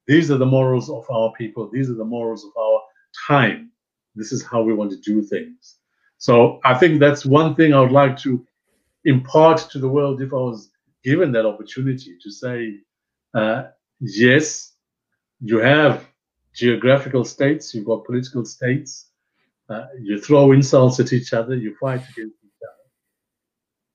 [0.07, 2.81] these are the morals of our people, these are the morals of our
[3.29, 3.70] time.
[4.14, 5.77] This is how we want to do things.
[6.18, 8.44] So I think that's one thing I would like to
[9.05, 10.70] impart to the world if I was
[11.05, 12.79] given that opportunity to say,
[13.35, 13.64] uh,
[14.01, 14.72] yes,
[15.40, 16.07] you have
[16.55, 19.11] geographical states, you've got political states,
[19.68, 22.90] uh, you throw insults at each other, you fight against each other.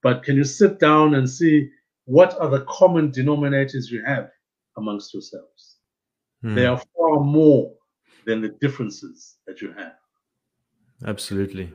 [0.04, 1.69] but can you sit down and see
[2.06, 4.30] what are the common denominators you have
[4.77, 5.70] amongst yourselves?
[6.41, 6.56] Hmm.
[6.56, 7.73] They are far more
[8.25, 9.93] than the differences that you have.
[11.06, 11.71] Absolutely.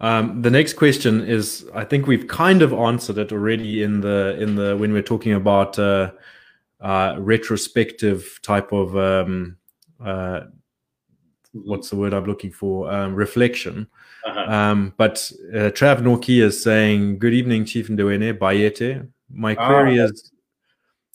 [0.00, 4.36] Um, the next question is, I think we've kind of answered it already in the
[4.40, 6.12] in the when we're talking about uh,
[6.80, 9.58] uh, retrospective type of um,
[10.02, 10.40] uh,
[11.52, 13.86] what's the word I'm looking for um, reflection.
[14.24, 14.52] Uh-huh.
[14.52, 19.06] Um, but uh, Trav Norki is saying, Good evening, Chief Ndiweni, Bayete.
[19.32, 20.32] My ah, query is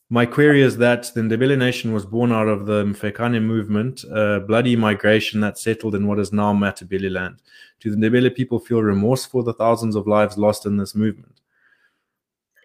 [0.10, 4.40] my query is that the Ndebele nation was born out of the Mfecane movement, a
[4.40, 7.42] bloody migration that settled in what is now Matabele land.
[7.80, 11.42] Do the Ndebele people feel remorse for the thousands of lives lost in this movement?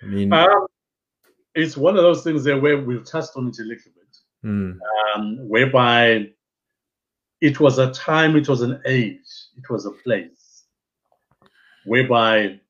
[0.03, 0.66] I mean, um,
[1.55, 4.79] it's one of those things there where we've touched on it a little bit, mm.
[5.14, 6.31] um, whereby
[7.40, 9.18] it was a time, it was an age,
[9.57, 10.64] it was a place
[11.87, 12.61] whereby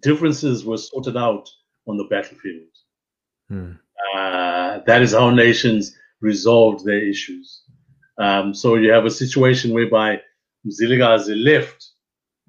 [0.00, 1.48] differences were sorted out
[1.86, 2.68] on the battlefield.
[3.52, 7.62] Uh, that is how nations resolved their issues.
[8.18, 10.20] Um, so you have a situation whereby
[10.66, 11.88] Mzilikazi left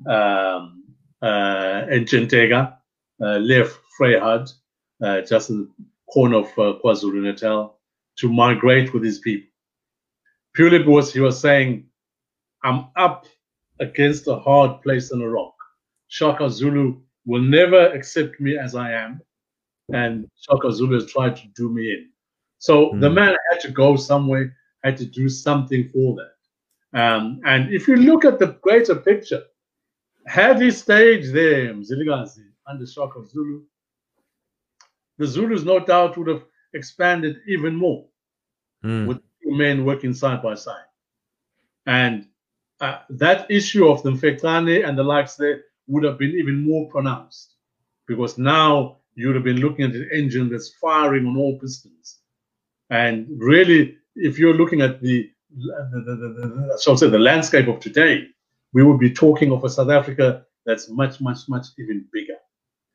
[0.07, 0.83] um,
[1.21, 2.77] uh, Entshenteka,
[3.21, 4.49] uh, left Vryheid,
[5.03, 5.69] uh, just in the
[6.11, 7.79] corner of uh, KwaZulu Natal,
[8.17, 9.49] to migrate with his people.
[10.53, 11.85] Purely because he was saying,
[12.63, 13.25] I'm up
[13.79, 15.55] against a hard place in a rock.
[16.07, 19.21] Shaka Zulu will never accept me as I am
[19.93, 22.10] and Shaka Zulu has tried to do me in.
[22.58, 23.01] So mm.
[23.01, 26.99] the man had to go somewhere, had to do something for that.
[26.99, 29.43] Um, and if you look at the greater picture,
[30.27, 33.63] had he stayed there, Mzilikazi, under Shaka Zulu,
[35.17, 38.06] the Zulus no doubt would have expanded even more
[38.84, 39.08] mm.
[39.08, 40.86] with two men working side by side.
[41.86, 42.27] And
[42.79, 46.89] uh, that issue of the Mfecane and the likes there would have been even more
[46.89, 47.56] pronounced
[48.08, 52.19] because now you would have been looking at an engine that's firing on all pistons.
[52.89, 57.80] And really, if you're looking at the, the, the, the, so say the landscape of
[57.80, 58.28] today,
[58.73, 62.38] we would be talking of a South Africa that's much, much, much even bigger.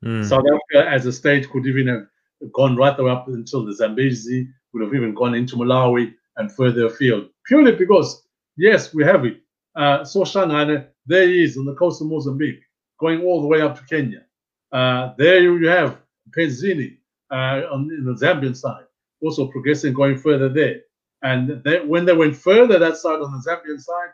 [0.05, 0.25] Mm.
[0.25, 2.07] South Africa as a state could even have
[2.53, 6.87] gone right there up until the Zambezi, would have even gone into Malawi and further
[6.87, 8.27] afield, purely because,
[8.57, 9.41] yes, we have it.
[9.75, 12.61] Uh, Soshangane, there he is on the coast of Mozambique,
[13.01, 14.25] going all the way up to Kenya.
[14.71, 15.99] Uh, there you have
[16.31, 16.97] Mpezeni
[17.31, 18.85] uh, on the Zambian side,
[19.23, 20.81] also progressing, going further there.
[21.23, 24.11] And they, when they went further that side on the Zambian side,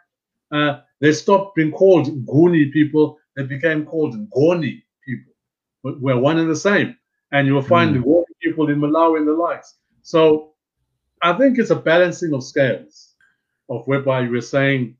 [0.52, 3.18] uh, they stopped being called Nguni people.
[3.36, 5.32] They became called Ngoni people.
[5.82, 6.96] We're one and the same.
[7.32, 8.02] And you will find mm.
[8.02, 9.74] Ngoni people in Malawi and the likes.
[10.02, 10.52] So
[11.22, 13.14] I think it's a balancing of scales,
[13.68, 14.96] of whereby you were saying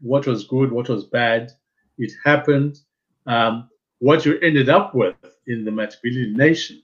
[0.00, 1.50] what was good, what was bad.
[1.98, 2.78] It happened.
[3.26, 3.68] Um,
[4.02, 5.14] what you ended up with
[5.46, 6.82] in the Matabele nation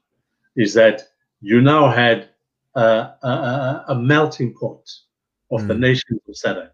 [0.55, 1.03] is that
[1.41, 2.29] you now had
[2.77, 4.89] uh, a, a, melting pot
[5.51, 5.67] of mm.
[5.67, 6.71] the nation of SADC.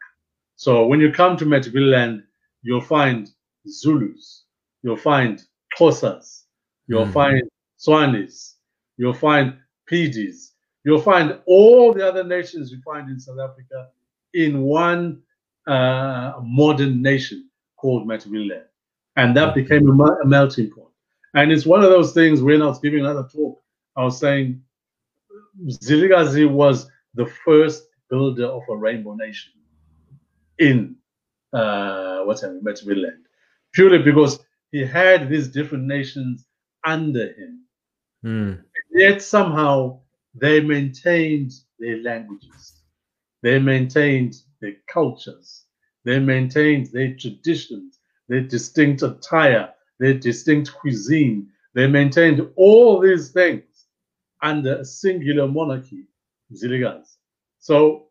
[0.57, 2.25] So when you come to Matabele land,
[2.61, 3.31] you'll find
[3.67, 4.45] Zulus,
[4.83, 5.43] you'll find
[5.79, 6.43] Xhosas,
[6.89, 7.13] you'll mm.
[7.15, 7.43] find
[7.79, 8.57] Swazis,
[8.99, 9.57] you'll find
[9.91, 10.51] Pedis,
[10.85, 13.89] you'll find all the other nations you find in South Africa
[14.35, 15.23] in one
[15.67, 18.65] uh, modern nation called Matabele land
[19.17, 20.89] and that became a, a, melting point.
[21.35, 23.61] And it's one of those things when I was giving another talk,
[23.97, 24.63] I was saying
[25.63, 29.53] Mzilikazi was the first builder of a rainbow nation
[30.59, 30.97] in
[31.53, 33.25] uh, what's that, land,
[33.73, 34.41] purely because
[34.73, 36.47] he had these different nations
[36.85, 37.65] under him.
[38.25, 38.65] Mm.
[38.93, 40.01] Yet somehow
[40.35, 42.83] they maintained their languages,
[43.43, 45.65] they maintained their cultures,
[46.05, 51.49] they maintained their traditions, their distinct attire, their distinct cuisine.
[51.75, 53.65] They maintained all these things
[54.43, 56.07] under a singular monarchy,
[56.53, 57.17] Ziligas.
[57.59, 58.07] So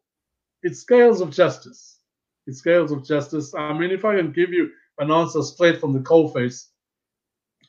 [0.63, 1.99] it's scales of justice.
[2.47, 3.53] It's scales of justice.
[3.55, 6.67] I mean, if I can give you an answer straight from the coalface,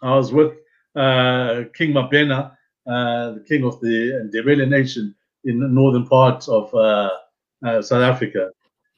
[0.02, 0.52] I was with
[0.96, 6.74] uh, King Mabena, uh, the king of the Ndebele nation in the northern part of
[6.74, 7.10] uh,
[7.64, 8.50] uh South Africa.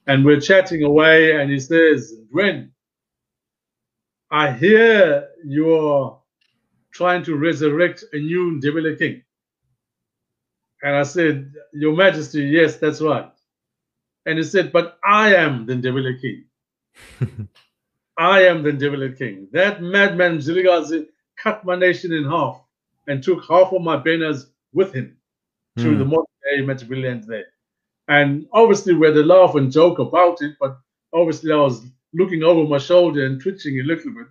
[0.07, 2.73] And we're chatting away, and he says, When
[4.31, 6.21] I hear you're
[6.93, 9.23] trying to resurrect a new Ndebele king.
[10.83, 13.31] And I said, Your Majesty, yes, that's right.
[14.25, 16.45] And he said, But I am the Ndebele king.
[18.19, 19.49] I am the Ndebele king.
[19.53, 22.61] That madman Ziligazi cut my nation in half
[23.07, 25.17] and took half of my banners with him
[25.79, 25.83] mm.
[25.83, 27.47] to the modern day Matabele there.
[28.09, 30.79] And obviously we had a laugh and joke about it, but
[31.13, 31.85] obviously I was
[32.15, 34.29] looking over my shoulder and twitching a little bit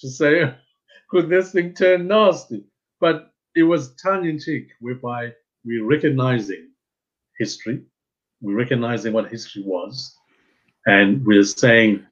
[0.00, 0.54] to say,
[1.10, 2.64] could this thing turn nasty?
[3.00, 5.32] But it was tongue in cheek, whereby
[5.64, 6.70] we're recognizing
[7.38, 7.82] history,
[8.40, 10.16] we're recognizing what history was,
[10.86, 12.04] and we're saying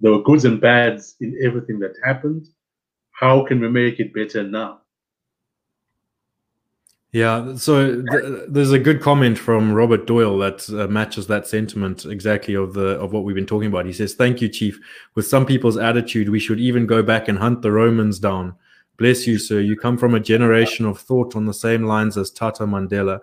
[0.00, 2.46] there were goods and bads in everything that happened.
[3.12, 4.80] How can we make it better now?
[7.16, 12.04] Yeah, so th- there's a good comment from Robert Doyle that uh, matches that sentiment
[12.04, 13.86] exactly of the of what we've been talking about.
[13.86, 14.78] He says, "Thank you, Chief.
[15.14, 18.54] With some people's attitude, we should even go back and hunt the Romans down.
[18.98, 19.60] Bless you, sir.
[19.60, 23.20] You come from a generation of thought on the same lines as Tata Mandela.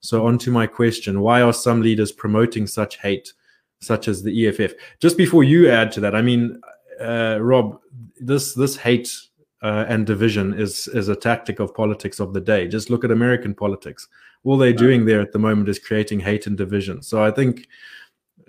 [0.00, 3.34] So, on to my question why are some leaders promoting such hate,
[3.78, 4.72] such as the EFF?
[4.98, 6.60] Just before you add to that, I mean,
[7.00, 7.78] uh, Rob,
[8.18, 9.16] this this hate
[9.62, 12.68] uh, and division is is a tactic of politics of the day.
[12.68, 14.08] Just look at American politics.
[14.44, 17.02] All they're doing there at the moment is creating hate and division.
[17.02, 17.66] So I think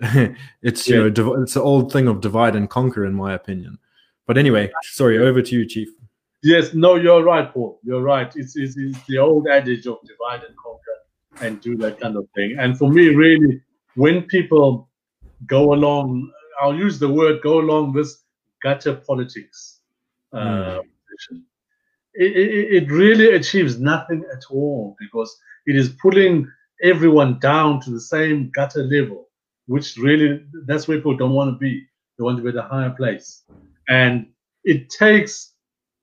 [0.62, 0.96] it's yeah.
[0.96, 3.78] you know it's an old thing of divide and conquer, in my opinion.
[4.26, 5.88] But anyway, sorry, over to you, Chief.
[6.42, 7.80] Yes, no, you're right, Paul.
[7.82, 8.32] You're right.
[8.34, 12.26] It's, it's, it's the old adage of divide and conquer and do that kind of
[12.34, 12.56] thing.
[12.58, 13.60] And for me, really,
[13.96, 14.88] when people
[15.46, 16.32] go along,
[16.62, 18.22] I'll use the word go along this
[18.62, 19.80] gutter politics
[20.32, 20.80] uh,
[22.14, 26.50] it, it, it really achieves nothing at all because it is pulling
[26.82, 29.28] everyone down to the same gutter level,
[29.66, 31.86] which really, that's where people don't want to be.
[32.18, 33.42] They want to be at a higher place.
[33.88, 34.26] And
[34.64, 35.52] it takes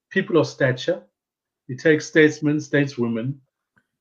[0.09, 1.03] people of stature,
[1.67, 3.35] it takes statesmen, stateswomen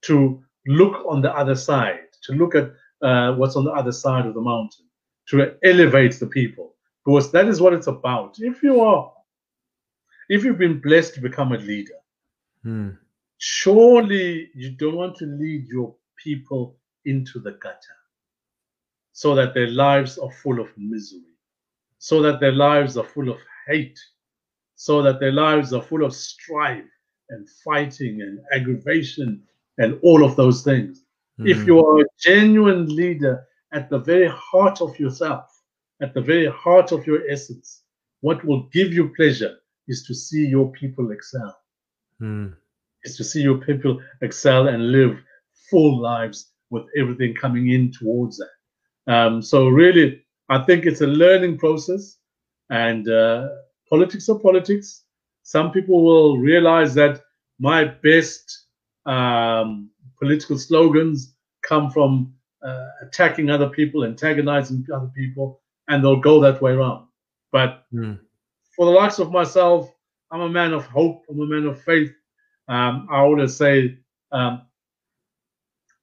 [0.02, 4.26] to look on the other side, to look at uh, what's on the other side
[4.26, 4.86] of the mountain,
[5.28, 8.36] to elevate the people, because that is what it's about.
[8.38, 9.12] If you are,
[10.28, 11.98] if you've been blessed to become a leader,
[12.62, 12.90] hmm.
[13.38, 17.96] surely you don't want to lead your people into the gutter
[19.12, 21.34] so that their lives are full of misery,
[21.98, 23.98] so that their lives are full of hate,
[24.74, 26.84] so that their lives are full of strife
[27.30, 29.42] and fighting and aggravation
[29.78, 31.04] and all of those things.
[31.40, 31.48] Mm.
[31.48, 35.62] If you are a genuine leader at the very heart of yourself,
[36.02, 37.82] at the very heart of your essence,
[38.20, 39.56] what will give you pleasure
[39.88, 41.56] is to see your people excel.
[42.20, 42.54] Mm.
[43.04, 45.18] Is to see your people excel and live
[45.70, 49.12] full lives with everything coming in towards that.
[49.12, 52.18] Um, so really, I think it's a learning process,
[52.70, 53.48] and uh,
[53.88, 55.04] politics are politics.
[55.42, 57.20] Some people will realize that
[57.60, 58.66] my best
[59.06, 62.34] um, political slogans come from
[62.64, 67.06] uh, attacking other people, antagonizing other people, and they'll go that way around.
[67.52, 68.18] But mm.
[68.76, 69.92] For the likes of myself,
[70.30, 71.24] I'm a man of hope.
[71.30, 72.12] I'm a man of faith.
[72.68, 73.98] Um, I always say,
[74.32, 74.62] um,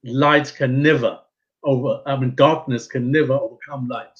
[0.02, 1.20] light can never
[1.62, 2.02] over.
[2.06, 4.18] I mean, darkness can never overcome light.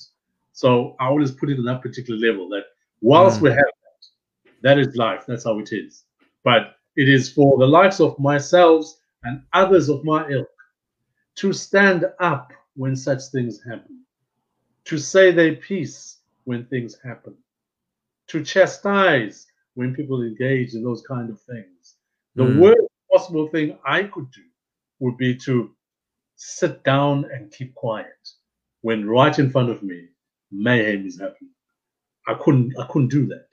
[0.53, 2.65] So I always put it on that particular level that
[3.05, 3.43] Whilst mm.
[3.43, 5.25] we have that, that is life.
[5.27, 6.05] That's how it is.
[6.43, 8.87] But it is for the likes of myself
[9.25, 10.49] and others of my ilk
[11.37, 14.01] to stand up when such things happen,
[14.87, 17.35] to say their piece when things happen,
[18.29, 21.95] to chastise when people engage in those kind of things.
[22.37, 22.59] The mm.
[22.59, 24.43] worst possible thing I could do
[25.01, 25.71] would be to
[26.37, 28.29] sit down and keep quiet
[28.83, 30.09] when right in front of me
[30.51, 31.51] mayhem is happening.
[32.27, 33.49] I couldn't I couldn't do that.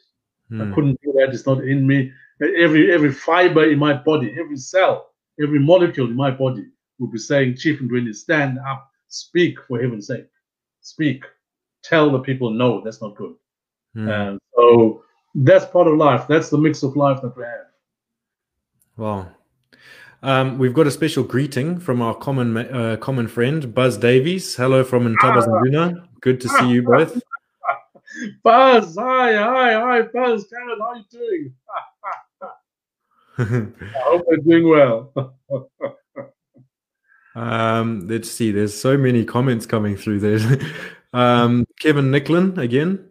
[0.52, 0.62] Mm.
[0.62, 0.74] I hmm.
[0.74, 1.34] couldn't do that.
[1.34, 2.12] It's not in me.
[2.42, 5.12] Every every fiber in my body, every cell,
[5.42, 6.66] every molecule in my body
[7.00, 10.28] would be saying, Chief Ndiweni, stand up, speak for heaven's sake.
[10.82, 11.24] Speak.
[11.84, 13.34] Tell the people no, that's not good.
[13.96, 14.10] Mm.
[14.10, 15.04] And so
[15.36, 16.28] that's part of life.
[16.28, 17.68] That's the mix of life that we have.
[18.98, 19.30] Wow.
[20.24, 24.56] Um, we've got a special greeting from our common uh, common friend Buzz Davies.
[24.56, 26.08] Hello from Ntabazinduna.
[26.22, 27.20] Good to see you both.
[28.44, 31.54] Buzz, hi, hi, hi, Buzz, Karen, how are you doing?
[33.38, 35.34] I hope you're doing well.
[37.36, 38.52] um, let's see.
[38.52, 40.60] There's so many comments coming through there.
[41.14, 43.11] um, Kevin Nicklin again.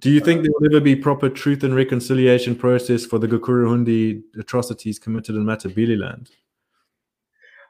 [0.00, 4.22] Do you think there will ever be proper truth and reconciliation process for the Gukurahundi
[4.38, 6.30] atrocities committed in Matabeleland?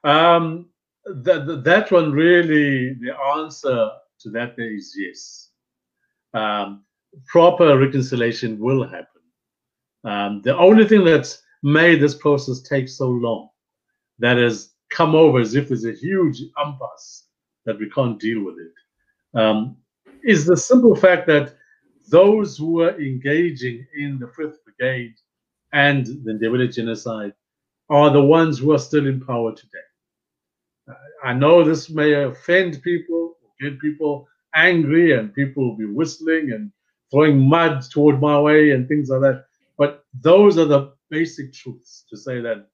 [0.05, 0.71] Um,
[1.05, 5.51] that that one really, the answer to that is yes
[6.35, 6.85] um,
[7.27, 9.07] proper reconciliation will happen.
[10.05, 13.49] Um, the only thing that's made this process take so long,
[14.19, 17.27] that has come over as if there's a huge impasse
[17.67, 19.77] that we can't deal with it, um,
[20.25, 21.55] is the simple fact that
[22.11, 25.15] those who are engaging in the Fifth Brigade
[25.73, 27.33] and the Ndebele genocide
[27.89, 29.89] are the ones who are still in power today.
[30.89, 30.95] Uh,
[31.25, 36.73] I know this may offend people, get people angry and people will be whistling and
[37.11, 39.45] throwing mud toward my way and things like that.
[39.79, 42.67] But those are the basic truths to say that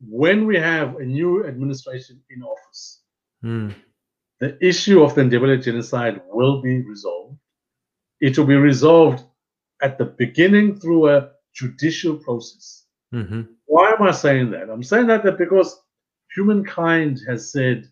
[0.00, 3.02] when we have a new administration in office,
[3.44, 3.74] mm.
[4.40, 7.36] the issue of the Ndebele genocide will be resolved.
[8.20, 9.24] It will be resolved
[9.82, 12.84] at the beginning through a judicial process.
[13.14, 13.42] Mm-hmm.
[13.66, 14.68] Why am I saying that?
[14.70, 15.80] I'm saying that, that because
[16.34, 17.88] humankind has said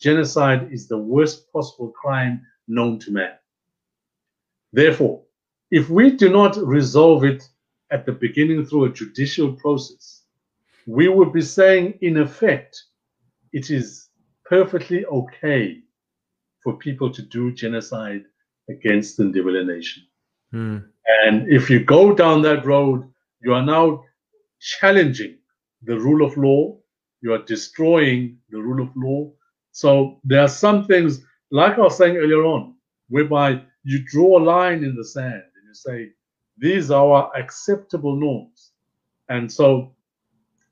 [0.00, 3.32] genocide is the worst possible crime known to man.
[4.72, 5.22] Therefore,
[5.70, 7.42] if we do not resolve it
[7.90, 10.22] at the beginning through a judicial process,
[10.86, 12.82] we would be saying, in effect,
[13.52, 14.08] it is
[14.44, 15.80] perfectly okay
[16.62, 18.24] for people to do genocide
[18.68, 20.04] against the Ndebele nation.
[20.52, 20.84] Mm.
[21.24, 23.08] And if you go down that road,
[23.42, 24.04] you are now
[24.60, 25.38] challenging
[25.82, 26.78] the rule of law,
[27.22, 29.30] you are destroying the rule of law.
[29.72, 32.74] So there are some things, like I was saying earlier on,
[33.08, 36.10] whereby you draw a line in the sand and you say,
[36.58, 38.72] these are our acceptable norms.
[39.28, 39.94] And so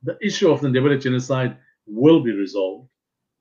[0.03, 2.88] the issue of the Ndebele genocide will be resolved.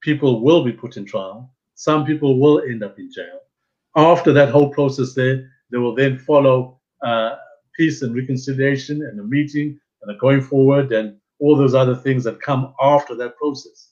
[0.02, 1.54] People will be put in trial.
[1.76, 3.42] Some people will end up in jail.
[3.96, 7.36] After that whole process there, there will then follow uh,
[7.76, 12.24] peace and reconciliation and a meeting and a going forward and all those other things
[12.24, 13.92] that come after that process.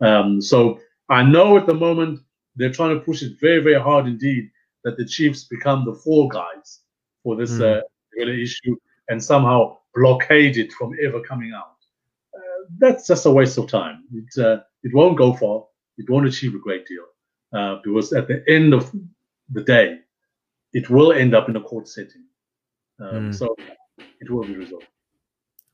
[0.00, 2.20] Um, so I know at the moment
[2.56, 4.50] they're trying to push it very, very hard indeed
[4.84, 6.80] that the chiefs become the fall guys
[7.22, 7.78] for this mm.
[7.78, 7.82] uh,
[8.20, 8.76] issue
[9.08, 11.76] and somehow blockade it from ever coming out.
[12.34, 14.04] Uh, that's just a waste of time.
[14.12, 15.64] It, uh, it won't go far.
[15.96, 17.04] It won't achieve a great deal
[17.52, 18.92] uh, because at the end of
[19.50, 19.98] the day,
[20.72, 22.24] it will end up in a court setting.
[23.00, 23.34] Um, mm.
[23.34, 23.54] So
[24.20, 24.86] it will be resolved.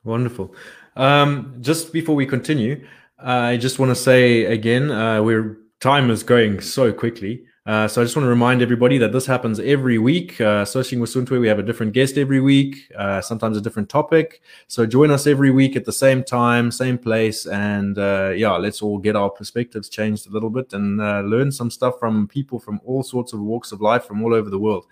[0.03, 0.55] Wonderful.
[0.95, 2.85] Um, just before we continue,
[3.17, 7.43] I just want to say again, uh, we're time is going so quickly.
[7.65, 10.39] Uh, so I just want to remind everybody that this happens every week.
[10.39, 13.89] Uh, Searching with Suntwe, we have a different guest every week, uh, sometimes a different
[13.89, 14.43] topic.
[14.67, 18.83] So join us every week at the same time, same place, and uh, yeah, let's
[18.83, 22.59] all get our perspectives changed a little bit and uh, learn some stuff from people
[22.59, 24.85] from all sorts of walks of life from all over the world.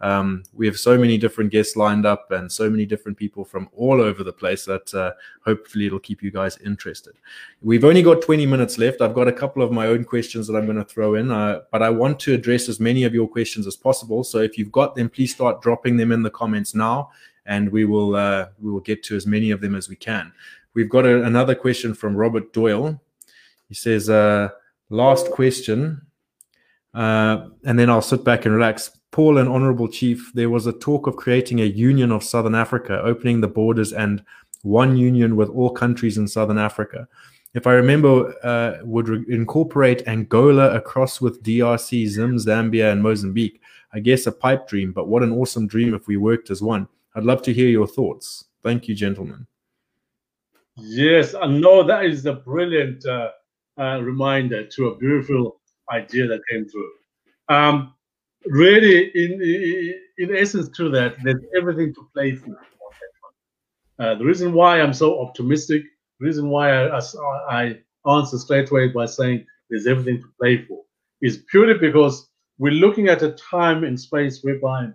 [0.00, 3.68] Um, we have so many different guests lined up and so many different people from
[3.74, 5.12] all over the place that uh,
[5.44, 7.14] hopefully it'll keep you guys interested.
[7.62, 9.00] We've only got 20 minutes left.
[9.00, 11.62] I've got a couple of my own questions that I'm going to throw in, uh,
[11.72, 14.22] but I want to address as many of your questions as possible.
[14.22, 17.10] So if you've got them, please start dropping them in the comments now,
[17.46, 20.32] and we will uh, we will get to as many of them as we can.
[20.74, 23.00] We've got a, another question from Robert Doyle.
[23.68, 24.50] He says, uh,
[24.90, 26.02] "Last question."
[26.94, 28.97] Uh, and then I'll sit back and relax.
[29.10, 33.00] Paul and Honorable Chief, there was a talk of creating a union of Southern Africa,
[33.02, 34.22] opening the borders and
[34.62, 37.08] one union with all countries in Southern Africa.
[37.54, 43.60] If I remember, uh, would re- incorporate Angola across with DRC, Zim, Zambia, and Mozambique.
[43.94, 46.86] I guess a pipe dream, but what an awesome dream if we worked as one.
[47.14, 48.44] I'd love to hear your thoughts.
[48.62, 49.46] Thank you, gentlemen.
[50.76, 53.30] Yes, I know that is a brilliant uh,
[53.78, 56.90] uh, reminder to a beautiful idea that came through.
[57.48, 57.94] Um,
[58.46, 62.56] really, in in essence, to that, there's everything to play for.
[63.98, 65.82] Uh, the reason why I'm so optimistic,
[66.20, 67.64] the reason why I, I,
[68.06, 70.84] I answer straight away by saying there's everything to play for,
[71.20, 72.28] is purely because
[72.58, 74.88] we're looking at a time and space whereby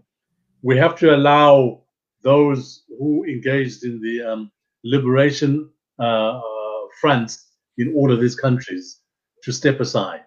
[0.64, 1.84] we have to allow
[2.24, 4.52] those who engaged in the um,
[4.86, 5.70] liberation
[6.00, 9.02] uh, uh, fronts in all of these countries
[9.44, 10.22] to step aside,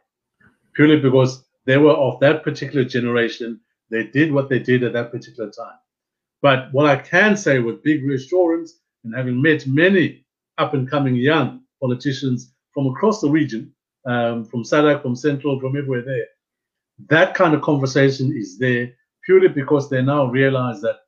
[0.75, 3.61] purely because they were of that particular generation.
[3.91, 5.79] They did what they did at that particular time.
[6.43, 10.25] But what I can say with big reassurance, and having met many
[10.59, 13.73] up and coming young politicians from across the region,
[14.07, 16.27] um, from SADC, from Central, from everywhere there,
[17.09, 18.93] that kind of conversation is there
[19.25, 21.01] purely because they now realize that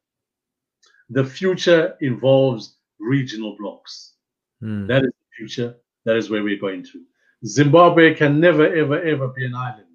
[1.10, 4.14] the future involves regional blocks.
[4.62, 4.86] Mm.
[4.88, 5.76] That is the future.
[6.04, 7.02] That is where we're going to.
[7.46, 9.87] Zimbabwe can never, ever, ever be an island.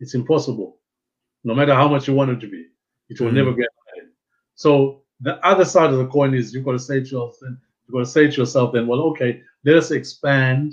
[0.00, 0.78] It's impossible.
[1.44, 2.66] No matter how much you want it to be,
[3.08, 3.34] it will mm.
[3.34, 4.10] never get ahead.
[4.54, 7.92] So the other side of the coin is you've got to say to yourself, you've
[7.92, 10.72] got to say to yourself then, well, okay, let us expand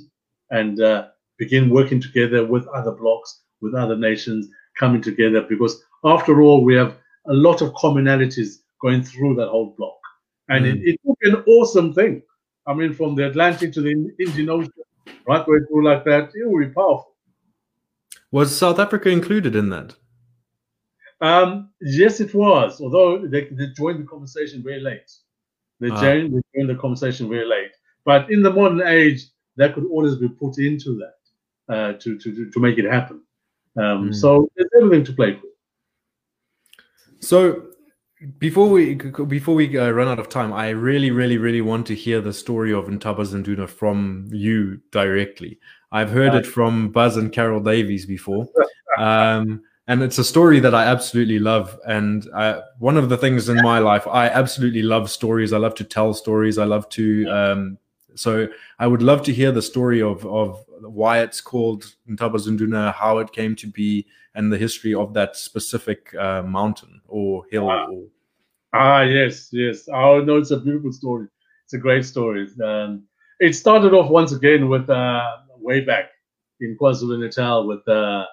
[0.49, 1.07] and uh,
[1.37, 6.75] begin working together with other blocks, with other nations coming together, because after all, we
[6.75, 6.97] have
[7.27, 9.99] a lot of commonalities going through that whole block.
[10.49, 10.71] And mm.
[10.71, 12.21] it, it would be an awesome thing.
[12.67, 14.71] I mean, from the Atlantic to the Indian Ocean,
[15.27, 17.10] right, going through like that, it would be powerful.
[18.31, 19.95] Was South Africa included in that?
[21.19, 22.81] Um, yes, it was.
[22.81, 25.11] Although they, they joined the conversation very late.
[25.79, 26.01] They, ah.
[26.01, 27.71] joined, they joined the conversation very late.
[28.05, 29.25] But in the modern age,
[29.57, 33.21] that could always be put into that uh, to, to, to make it happen.
[33.77, 34.15] Um, mm.
[34.15, 35.47] So there's everything to play for.
[37.19, 37.67] So
[38.39, 41.95] before we before we uh, run out of time, I really, really, really want to
[41.95, 45.59] hear the story of Ntabazinduna from you directly.
[45.91, 48.47] I've heard it from Buzz and Carol Davies before.
[48.97, 51.77] Um, and it's a story that I absolutely love.
[51.85, 55.51] And I, one of the things in my life, I absolutely love stories.
[55.51, 56.57] I love to tell stories.
[56.57, 57.27] I love to.
[57.27, 57.77] Um,
[58.15, 58.47] so
[58.79, 63.31] I would love to hear the story of of why it's called Ntabazinduna, how it
[63.31, 67.69] came to be, and the history of that specific uh, mountain or hill.
[67.69, 68.03] Or...
[68.73, 69.89] Ah, yes, yes.
[69.93, 71.27] Oh, no, it's a beautiful story.
[71.65, 72.47] It's a great story.
[72.63, 73.03] Um,
[73.39, 76.05] it started off once again with uh, way back
[76.59, 78.25] in KwaZulu Natal with uh,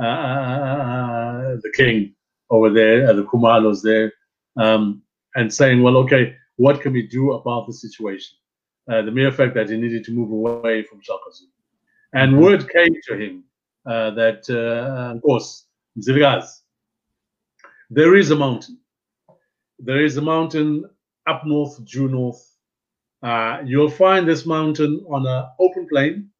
[0.00, 2.14] uh, the king
[2.50, 4.12] over there, uh, the Kumalos there,
[4.56, 5.02] um,
[5.34, 8.36] and saying, well, okay, what can we do about the situation?
[8.90, 11.50] Uh, the mere fact that he needed to move away from Shaka Zulu.
[12.12, 12.42] And mm-hmm.
[12.42, 13.44] word came to him
[13.86, 15.66] uh, that, uh, of course,
[15.98, 16.60] Zilgaz,
[17.90, 18.78] there is a mountain.
[19.78, 20.84] There is a mountain
[21.26, 22.42] up north, due north.
[23.22, 26.30] Uh, you'll find this mountain on an open plain.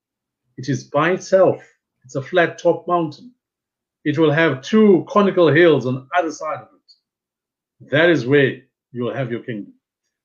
[0.57, 1.63] It is by itself.
[2.05, 3.33] It's a flat top mountain.
[4.05, 7.91] It will have two conical hills on either side of it.
[7.91, 9.75] That is where you'll have your kingdom.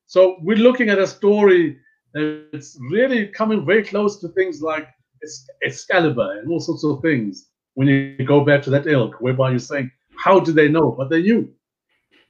[0.05, 1.77] So we're looking at a story
[2.13, 4.88] that's really coming very close to things like
[5.63, 7.49] Excalibur and all sorts of things.
[7.75, 10.91] When you go back to that ilk, whereby you're saying, how did they know?
[10.91, 11.53] But they knew.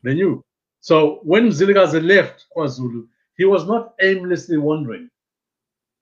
[0.04, 0.44] They knew.
[0.82, 5.10] So when Ziligaza left KwaZulu, he was not aimlessly wandering.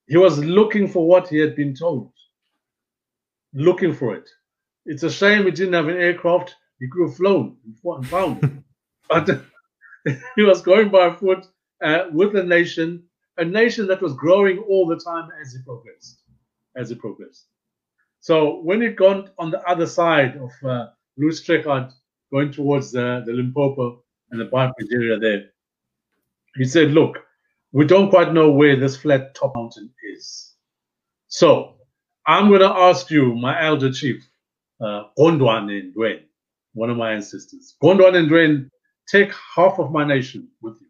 [0.07, 2.11] He was looking for what he had been told.
[3.53, 4.29] Looking for it.
[4.85, 6.55] It's a shame he didn't have an aircraft.
[6.79, 8.63] He could have flown and found.
[9.09, 9.29] but
[10.35, 11.45] he was going by foot
[11.83, 13.03] uh, with a nation,
[13.37, 16.21] a nation that was growing all the time as he progressed.
[16.75, 17.47] As he progressed.
[18.19, 20.87] So when he got on the other side of uh,
[21.17, 21.39] Louis
[22.31, 25.45] going towards the, the Limpopo and the Beitbridge area there,
[26.55, 27.19] he said, look,
[27.71, 30.53] we don't quite know where this flat top mountain is.
[31.27, 31.75] So
[32.25, 34.27] I'm going to ask you, my elder chief,
[34.81, 36.23] uh, Gondwane Ndiweni,
[36.73, 37.75] one of my ancestors.
[37.83, 38.69] Gondwane Ndiweni,
[39.07, 40.87] take half of my nation with you.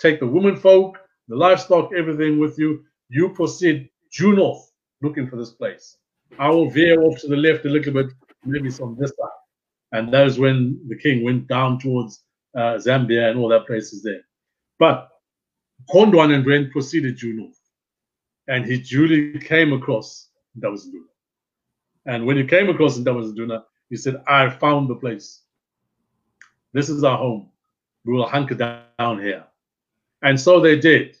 [0.00, 0.98] Take the women folk,
[1.28, 2.84] the livestock, everything with you.
[3.08, 4.70] You proceed due north
[5.02, 5.96] looking for this place.
[6.38, 8.06] I will veer off to the left a little bit,
[8.44, 9.28] maybe from this side.
[9.92, 12.22] And that is when the king went down towards
[12.54, 14.20] uh, Zambia and all that places there.
[14.78, 15.08] But
[15.86, 17.60] Gondwane Ndiweni proceeded due north.
[18.48, 21.08] And he duly came across Ntabazinduna.
[22.06, 25.42] And when he came across Ntabazinduna, he said, I found the place.
[26.72, 27.50] This is our home.
[28.04, 29.44] We will hunker down here.
[30.22, 31.16] And so they did.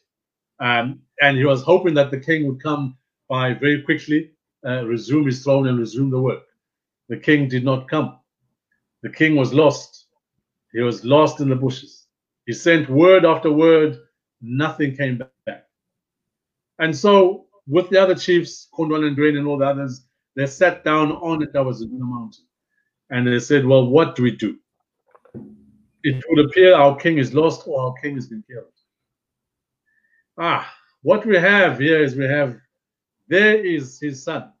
[0.60, 2.96] Um, and he was hoping that the king would come
[3.28, 4.32] by very quickly,
[4.66, 6.44] uh, resume his throne, and resume the work.
[7.08, 8.18] The king did not come.
[9.02, 10.06] The king was lost.
[10.72, 12.06] He was lost in the bushes.
[12.46, 13.98] He sent word after word,
[14.40, 15.66] nothing came back.
[16.78, 20.84] And so, with the other chiefs, Gondwane and Ndiweni and all the others, they sat
[20.84, 22.44] down on it that was in the mountain
[23.10, 24.58] and they said, Well, what do we do?
[26.04, 28.66] It would appear our king is lost or our king has been killed.
[30.38, 30.72] Ah,
[31.02, 32.56] what we have here is we have,
[33.26, 34.52] there is his son,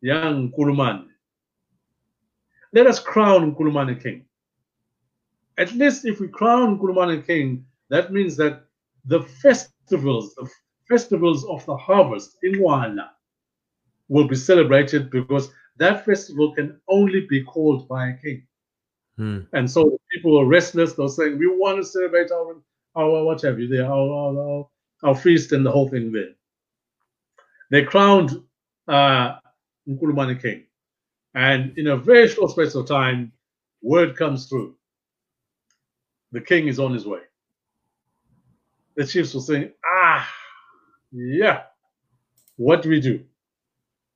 [0.00, 1.08] young Nkulumane.
[2.72, 4.24] Let us crown Nkulumane king.
[5.58, 8.64] At least if we crown Nkulumane king, that means that
[9.04, 10.48] the festivals, the
[10.88, 13.10] festivals of the harvest Inxwala
[14.08, 18.46] will be celebrated because that festival can only be called by a king.
[19.16, 19.40] Hmm.
[19.52, 20.94] And so people were restless.
[20.94, 22.56] They were saying, we want to celebrate our
[22.96, 24.68] our what have you there, our, our,
[25.04, 26.30] our feast and the whole thing there.
[27.70, 28.42] They crowned
[28.88, 29.36] uh,
[29.88, 30.64] Nkulumane king.
[31.34, 33.32] And in a very short space of time,
[33.82, 34.74] word comes through.
[36.32, 37.20] The king is on his way.
[39.00, 40.30] The chiefs were saying, ah,
[41.10, 41.62] yeah,
[42.56, 43.24] what do we do?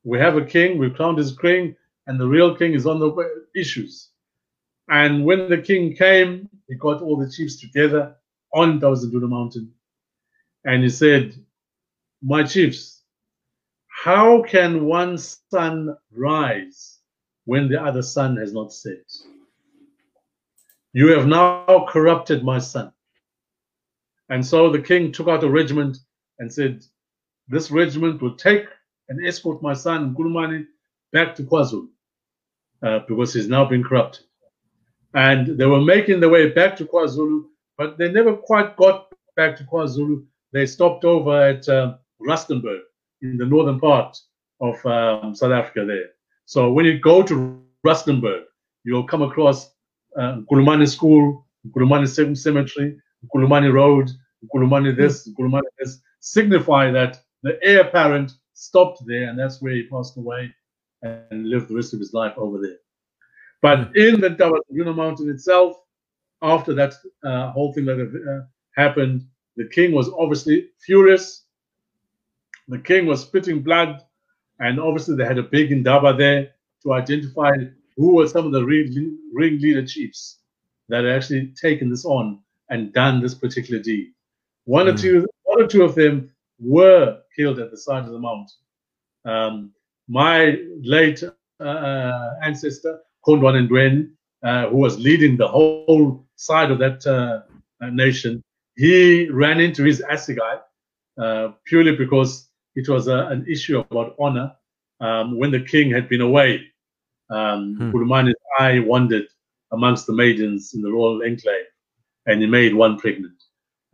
[0.03, 1.75] We have a king, we crowned his king,
[2.07, 4.11] and the real king is on the issues.
[4.91, 8.15] And when the king came, he got all the chiefs together
[8.53, 9.73] on Ntabazinduna Mountain.
[10.67, 11.35] And he said,
[12.21, 13.05] My chiefs,
[13.89, 16.99] how can one sun rise
[17.47, 19.11] when the other sun has not set?
[20.93, 22.93] You have now corrupted my son.
[24.29, 25.99] And so the king took out a regiment
[26.39, 26.85] and said,
[27.49, 28.67] This regiment will take
[29.09, 30.67] and escort my son Nkulumane
[31.13, 31.89] back to KwaZulu
[32.83, 34.25] uh, because he's now been corrupted.
[35.15, 37.45] And they were making their way back to KwaZulu,
[37.79, 40.25] but they never quite got back to KwaZulu.
[40.53, 42.81] They stopped over at uh, Rustenburg
[43.23, 44.19] in the northern part
[44.61, 46.11] of um, South Africa there.
[46.47, 48.45] So when you go to Rustenburg,
[48.85, 49.71] you'll come across
[50.17, 54.11] uh, Nkulumane School, Nkulumane Cemetery, Nkulumane Road,
[54.45, 59.89] Nkulumane this, Nkulumane this, signify that the heir apparent stopped there and that's where he
[59.89, 60.55] passed away
[61.03, 62.79] and lived the rest of his life over there.
[63.61, 65.77] But in the Ntabazinduna mountain itself,
[66.43, 66.95] after that
[67.25, 68.47] uh, whole thing that uh,
[68.81, 71.45] happened, the king was obviously furious.
[72.69, 74.03] The king was spitting blood,
[74.61, 76.51] and obviously they had a big indaba there
[76.83, 77.53] to identify
[77.97, 80.41] who were some of the ring, ring leader chiefs
[80.89, 82.41] that had actually taken this on
[82.71, 84.13] and done this particular deed.
[84.65, 84.95] One mm.
[84.95, 88.57] or two, one or two of them were killed at the side of the mountain.
[89.25, 89.73] Um,
[90.09, 91.23] my late
[91.61, 94.11] uh, ancestor, Kondwan Ndiweni,
[94.43, 97.43] uh, who was leading the whole side of that uh,
[97.91, 98.43] nation,
[98.77, 100.61] he ran into his assegai
[101.19, 104.53] uh, purely because it was a, an issue about honor
[105.01, 106.67] um, when the king had been away.
[107.31, 108.23] Um, hmm.
[108.59, 109.27] Eye wandered
[109.73, 111.67] amongst the maidens in the royal enclave,
[112.27, 113.43] and he made one pregnant.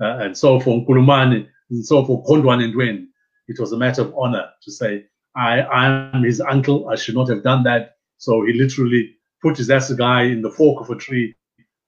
[0.00, 3.06] Uh, and so for Nkulumane, and so for Kondwan Ndiweni,
[3.48, 5.04] it was a matter of honor to say,
[5.36, 7.96] I am his uncle, I should not have done that.
[8.18, 11.34] So he literally put his assegai in the fork of a tree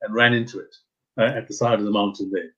[0.01, 0.75] and ran into it
[1.19, 2.55] uh, at the side of the mountain there.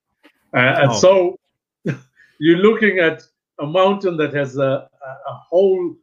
[0.55, 0.99] Uh, and oh.
[0.99, 1.39] so
[2.39, 3.23] you're looking at
[3.61, 5.95] a mountain that has a, a, whole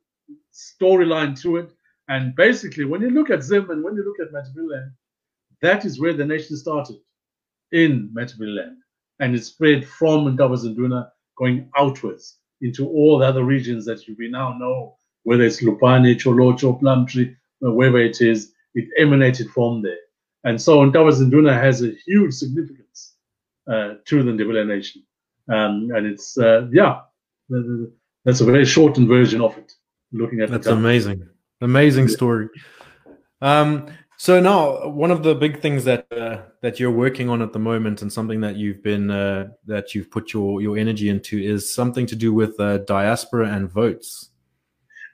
[0.54, 1.72] storyline to it.
[2.08, 4.92] And basically, when you look at Zim and when you look at Matabeleland,
[5.62, 6.98] that is where the nation started
[7.72, 8.78] in Matabeleland.
[9.20, 14.58] And it spread from Ntabazinduna going outwards into all the other regions that we now
[14.58, 19.98] know, whether it's Lupane, Tsholotsho, Plumtree, wherever it is, it emanated from there.
[20.44, 23.14] And so Ntabazinduna has a huge significance
[23.68, 25.04] uh, to the Ndebele nation.
[25.50, 27.02] Um, and it's, uh, yeah,
[28.26, 29.72] that's a very shortened version of it.
[30.14, 31.28] Looking at that's amazing,
[31.62, 32.50] amazing story.
[33.42, 33.88] Um,
[34.22, 37.58] so now, one of the big things that uh, that you're working on at the
[37.58, 41.74] moment, and something that you've been uh, that you've put your your energy into, is
[41.74, 44.30] something to do with uh, diaspora and votes.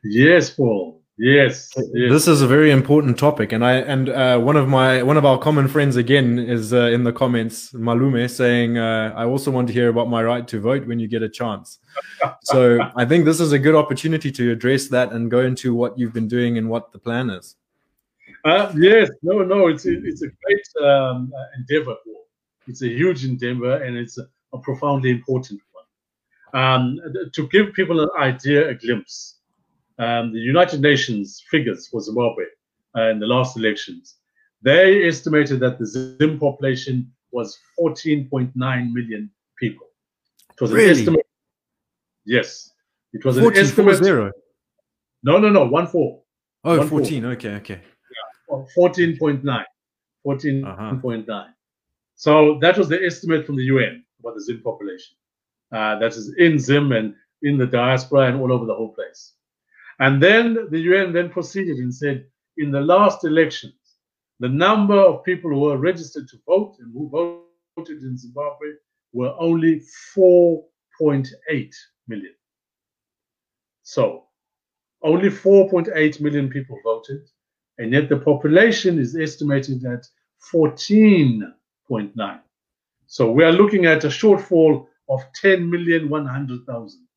[0.03, 1.01] Yes, Paul.
[1.17, 5.01] Yes, yes, This is a very important topic, and I and uh, one of my
[5.03, 9.23] one of our common friends again is uh, in the comments, Malume, saying uh, I
[9.23, 11.79] also want to hear about my right to vote when you get a chance.
[12.43, 15.97] so I think this is a good opportunity to address that and go into what
[15.97, 17.55] you've been doing and what the plan is.
[18.47, 21.95] Uh, yes, no, no, it's it's a great um, endeavor.
[22.67, 26.63] It's a huge endeavor, and it's a, a profoundly important one.
[26.63, 26.99] Um,
[27.33, 29.37] to give people an idea, a glimpse
[29.99, 32.45] um, the United Nations figures for Zimbabwe
[32.95, 34.15] uh, in the last elections,
[34.61, 38.53] they estimated that the Zim population was 14.9
[38.93, 39.87] million people.
[40.51, 40.91] It was really?
[40.91, 41.27] an estimate.
[42.25, 42.71] Yes,
[43.13, 44.03] it was 14, an estimate.
[44.03, 44.31] Zero.
[45.23, 46.21] No, no, no, one four.
[46.63, 47.23] Oh, one 14.
[47.23, 47.31] Four.
[47.31, 47.81] Okay, okay.
[48.49, 49.63] Yeah, 14.9.
[50.25, 51.29] 14.9.
[51.29, 51.45] Uh-huh.
[52.15, 55.15] So that was the estimate from the UN about the Zim population.
[55.71, 59.33] Uh, that is in Zim and in the diaspora and all over the whole place.
[59.99, 62.25] And then the UN then proceeded and said,
[62.57, 63.73] in the last elections,
[64.39, 68.69] the number of people who were registered to vote and who voted in Zimbabwe
[69.13, 69.81] were only
[70.15, 71.75] 4.8
[72.07, 72.33] million.
[73.83, 74.25] So
[75.01, 77.21] only 4.8 million people voted,
[77.77, 80.07] and yet the population is estimated at
[80.53, 82.39] 14.9.
[83.07, 87.07] So we are looking at a shortfall of 10 million 100,000.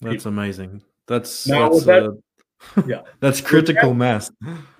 [0.00, 0.82] That's amazing.
[1.06, 4.30] That's now that's, that, uh, yeah, that's critical mass.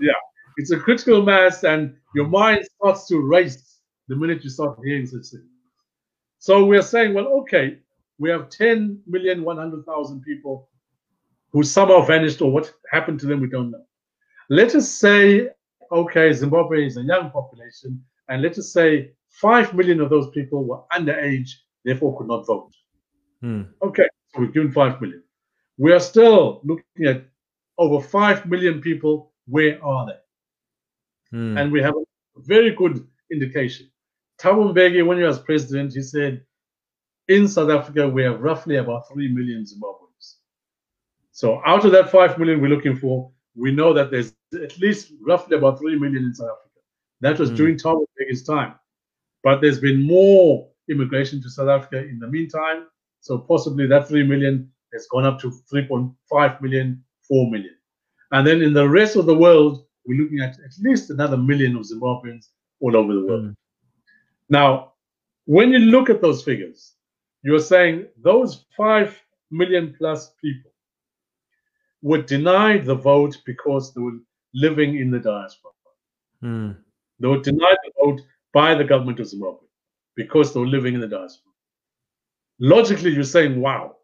[0.00, 0.12] Yeah,
[0.56, 5.06] it's a critical mass, and your mind starts to race the minute you start hearing
[5.06, 5.44] such things.
[6.38, 7.78] So we're saying, well, okay,
[8.18, 10.68] we have 10 million 100,000 people
[11.52, 13.84] who somehow vanished, or what happened to them, we don't know.
[14.48, 15.48] Let us say,
[15.90, 20.64] okay, Zimbabwe is a young population, and let us say 5 million of those people
[20.64, 21.50] were underage,
[21.84, 22.72] therefore could not vote.
[23.40, 23.62] Hmm.
[23.82, 25.22] Okay, so we've given 5 million.
[25.78, 27.24] We are still looking at
[27.78, 29.32] over 5 million people.
[29.46, 31.36] Where are they?
[31.36, 31.58] Hmm.
[31.58, 32.04] And we have a
[32.38, 33.90] very good indication.
[34.40, 36.42] Thabo Mbeki, when he was president, he said,
[37.28, 40.36] in South Africa, we have roughly about 3 million Zimbabweans.
[41.32, 45.12] So out of that 5 million we're looking for, we know that there's at least
[45.20, 46.80] roughly about 3 million in South Africa.
[47.22, 47.56] That was mm.
[47.56, 48.74] during Thabo Mbeki's time.
[49.42, 52.86] But there's been more immigration to South Africa in the meantime.
[53.20, 57.74] So possibly that 3 million has gone up to 3.5 million, 4 million.
[58.32, 61.76] And then in the rest of the world, we're looking at at least another million
[61.76, 62.48] of Zimbabweans
[62.80, 63.44] all over the world.
[63.46, 63.54] Mm.
[64.48, 64.92] Now,
[65.46, 66.92] when you look at those figures,
[67.42, 70.70] you're saying those 5 million plus people
[72.02, 74.18] were denied the vote because they were
[74.54, 75.72] living in the diaspora.
[76.42, 76.76] Mm.
[77.20, 78.20] They were denied the vote
[78.52, 79.66] by the government of Zimbabwe
[80.14, 81.52] because they were living in the diaspora.
[82.58, 83.96] Logically, you're saying, wow,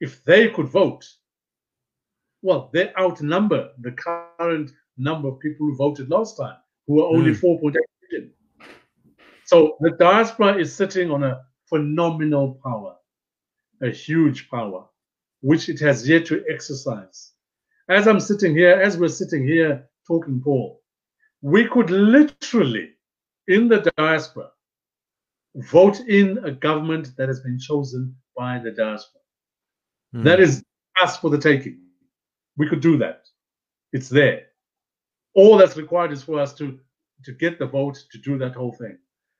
[0.00, 1.06] if they could vote,
[2.42, 6.56] well, they outnumber the current number of people who voted last time,
[6.86, 7.40] who were only mm.
[7.40, 7.74] 4.8
[8.10, 8.32] million.
[9.44, 12.96] So the diaspora is sitting on a phenomenal power,
[13.82, 14.84] a huge power,
[15.40, 17.32] which it has yet to exercise.
[17.88, 20.82] As I'm sitting here, as we're sitting here talking, Paul,
[21.42, 22.90] we could literally,
[23.46, 24.50] in the diaspora,
[25.54, 29.22] vote in a government that has been chosen by the diaspora.
[30.14, 30.24] Mm.
[30.24, 30.62] That is
[31.02, 31.80] us for the taking.
[32.56, 33.22] We could do that.
[33.92, 34.46] It's there.
[35.34, 36.78] All that's required is for us to,
[37.24, 38.98] to get the vote to do that whole thing.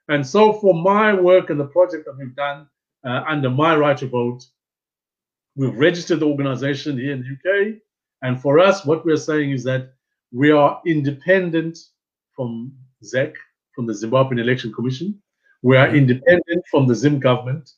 [0.08, 2.66] And so, for my work and the project that we've done
[3.04, 4.44] uh, under my right to vote,
[5.58, 7.74] we've registered the organization here in the UK.
[8.22, 9.92] And for us, what we're saying is that
[10.32, 11.76] we are independent
[12.34, 12.72] from
[13.04, 13.34] ZEC,
[13.74, 15.20] from the Zimbabwean Election Commission.
[15.62, 15.96] We are mm-hmm.
[15.96, 17.70] independent from the Zim government.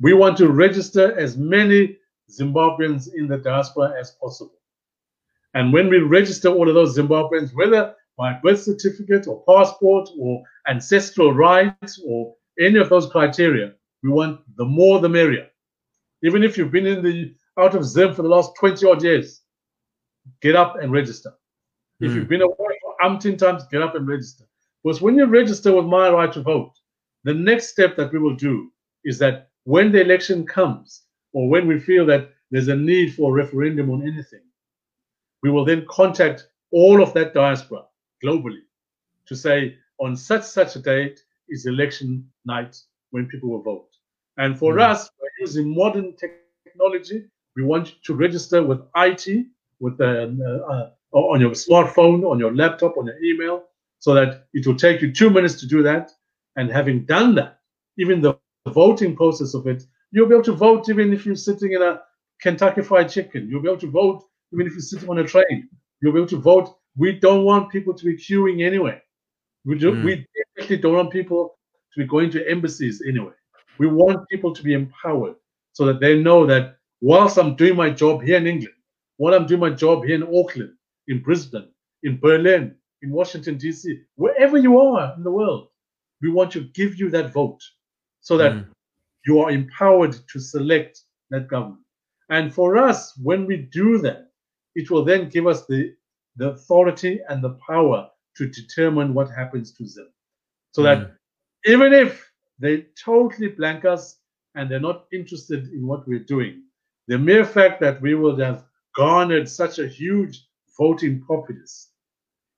[0.00, 1.96] We want to register as many
[2.28, 4.58] Zimbabweans in the diaspora as possible.
[5.54, 10.42] And when we register all of those Zimbabweans, whether by birth certificate or passport or
[10.66, 15.46] ancestral rights or any of those criteria, we want the more the merrier.
[16.24, 19.42] Even if you've been in the out of Zim for the last 20 odd years,
[20.40, 21.30] get up and register.
[21.30, 22.06] Mm.
[22.06, 22.18] If hmm.
[22.18, 24.44] you've been away for umpteen times, get up and register.
[24.82, 26.72] Because when you register with my right to vote,
[27.24, 28.72] the next step that we will do
[29.04, 31.02] is that when the election comes,
[31.32, 34.42] or when we feel that there's a need for a referendum on anything,
[35.42, 37.82] we will then contact all of that diaspora
[38.24, 38.62] globally
[39.26, 42.76] to say on such such a date is election night
[43.10, 43.88] when people will vote.
[44.38, 44.82] And for mm.
[44.82, 47.24] us, using modern technology.
[47.56, 49.46] We want you to register with IT,
[49.80, 53.64] with the, uh, uh, on your smartphone, on your laptop, on your email,
[54.00, 56.10] so that it will take you two minutes to do that.
[56.56, 57.60] And having done that,
[57.98, 61.72] even the voting process of it, you'll be able to vote even if you're sitting
[61.72, 62.00] in a
[62.40, 63.48] Kentucky Fried Chicken.
[63.48, 65.68] You'll be able to vote even if you're sitting on a train.
[66.00, 66.76] You'll be able to vote.
[66.96, 69.00] We don't want people to be queuing anyway.
[69.64, 70.04] We, do, mm.
[70.04, 70.26] we
[70.56, 71.58] definitely don't want people
[71.94, 73.32] to be going to embassies anyway.
[73.78, 75.34] We want people to be empowered
[75.72, 78.74] so that they know that whilst I'm doing my job here in England,
[79.16, 80.74] while I'm doing my job here in Auckland,
[81.08, 81.68] in Brisbane,
[82.02, 85.68] in Berlin, in Washington, D.C., wherever you are in the world,
[86.22, 87.62] we want to give you that vote
[88.20, 88.66] so that mm.
[89.26, 91.00] you are empowered to select
[91.30, 91.80] that government.
[92.30, 94.28] And for us, when we do that,
[94.74, 95.94] it will then give us the,
[96.36, 100.08] the authority and the power to determine what happens to them.
[100.72, 100.84] So mm.
[100.84, 101.12] that
[101.66, 102.30] even if
[102.64, 104.18] they totally blank us
[104.54, 106.62] and they're not interested in what we're doing,
[107.08, 108.64] the mere fact that we will have
[108.96, 110.46] garnered such a huge
[110.78, 111.90] voting populace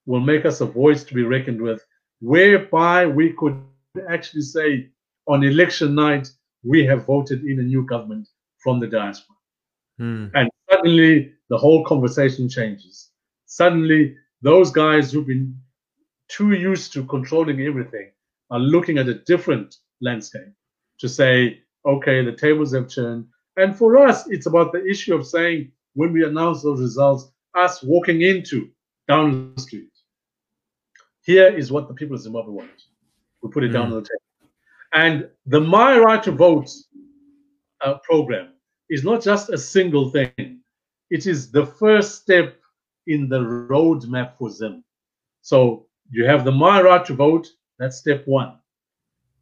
[0.05, 1.85] will make us a voice to be reckoned with,
[2.21, 3.61] whereby we could
[4.09, 4.89] actually say
[5.27, 6.29] on election night,
[6.63, 8.27] we have voted in a new government
[8.59, 9.35] from the diaspora.
[9.99, 10.31] Mm.
[10.33, 13.09] And suddenly the whole conversation changes.
[13.45, 15.59] Suddenly, those guys who've been
[16.29, 18.11] too used to controlling everything
[18.51, 20.53] are looking at a different landscape
[20.99, 23.25] to say, okay, the tables have turned.
[23.55, 27.81] And for us, it's about the issue of saying, when we announce those results, us
[27.81, 28.69] walking into
[29.07, 29.89] down the street.
[31.21, 32.69] Here is what the people of Zimbabwe want.
[33.41, 33.73] We put it mm.
[33.73, 33.93] down hmm.
[33.93, 34.51] on the table.
[34.93, 36.69] And the My Right to Vote
[37.81, 38.53] uh, program
[38.89, 40.61] is not just a single thing.
[41.09, 42.57] It is the first step
[43.07, 44.83] in the roadmap for Zim.
[45.41, 47.47] So you have the My Right to Vote,
[47.79, 48.59] that's step one.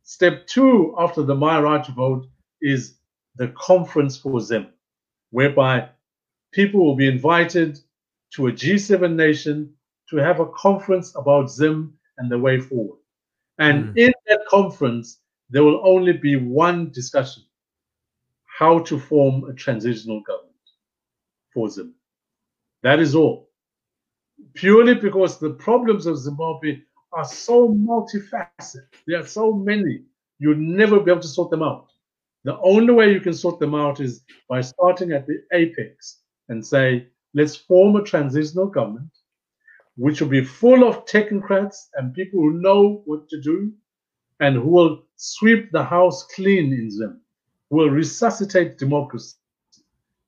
[0.05, 2.27] Step two after the to Vote
[2.61, 2.99] is
[3.37, 4.67] the conference for Zim,
[5.31, 5.89] whereby
[6.53, 7.79] people will be invited
[8.35, 9.73] to a G7 nation
[10.11, 12.99] to have a conference about Zim and the way forward.
[13.57, 13.97] And mm.
[13.97, 17.43] in that conference, there will only be one discussion
[18.59, 20.53] how to form a transitional government
[21.51, 21.95] for Zim.
[22.83, 23.49] That is all.
[24.53, 26.81] Purely because the problems of Zimbabwe
[27.15, 28.85] are so multifaceted.
[29.07, 30.03] There are so many.
[30.39, 31.87] You'll never be able to sort them out.
[32.43, 36.65] The only way you can sort them out is by starting at the apex and
[36.65, 39.09] say, let's form a transitional government
[39.97, 43.71] which will be full of technocrats and people who know what to do
[44.41, 47.21] and who will sweep the house clean in Zim
[47.69, 49.37] will resuscitate democracy,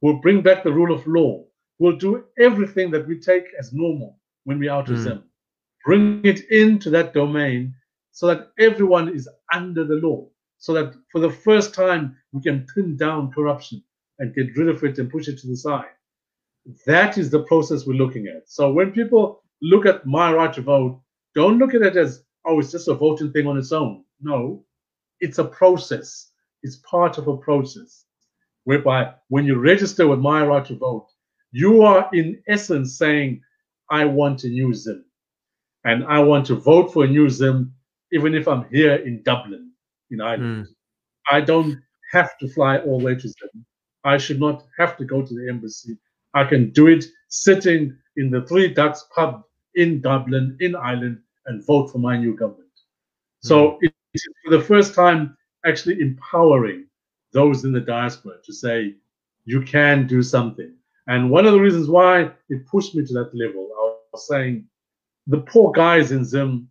[0.01, 1.43] will bring back the rule of law,
[1.79, 5.03] will do everything that we take as normal when we're out of mm.
[5.03, 5.23] Zim,
[5.87, 7.73] bring it into that domain
[8.11, 10.27] so that everyone is under the law,
[10.57, 13.81] so that for the first time we can pin down corruption
[14.19, 15.95] and get rid of it and push it to the side.
[16.85, 18.49] That is the process we're looking at.
[18.49, 21.01] So when people look at my right to vote,
[21.35, 24.03] don't look at it as, oh, it's just a voting thing on its own.
[24.19, 24.65] No,
[25.21, 26.31] it's a process
[26.63, 28.05] it's part of a process
[28.65, 31.07] whereby when you register with my right to vote,
[31.51, 33.41] you are in essence saying,
[33.89, 35.05] I want a new Zim.
[35.87, 37.73] And I want to vote for a new Zim,
[38.11, 39.71] even if I'm here in Dublin,
[40.11, 40.65] in Ireland.
[40.65, 40.69] Mm.
[41.31, 41.79] I don't
[42.11, 43.65] have to fly all the way to Zim.
[44.03, 45.97] I should not have to go to the embassy.
[46.33, 51.65] I can do it sitting in the Three Ducks pub in Dublin, in Ireland, and
[51.65, 52.67] vote for my new government.
[53.45, 53.47] Mm.
[53.47, 56.85] So it is for the first time actually empowering
[57.31, 58.95] those in the diaspora to say,
[59.45, 60.73] you can do something.
[61.07, 64.67] And one of the reasons why it pushed me to that level, I was saying,
[65.27, 66.69] the poor guys in Zim,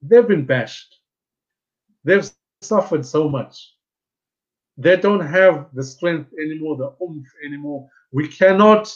[0.00, 0.98] they've been bashed.
[2.04, 2.28] They've
[2.60, 3.74] suffered so much.
[4.78, 7.88] They don't have the strength anymore, the oomph anymore.
[8.12, 8.94] We cannot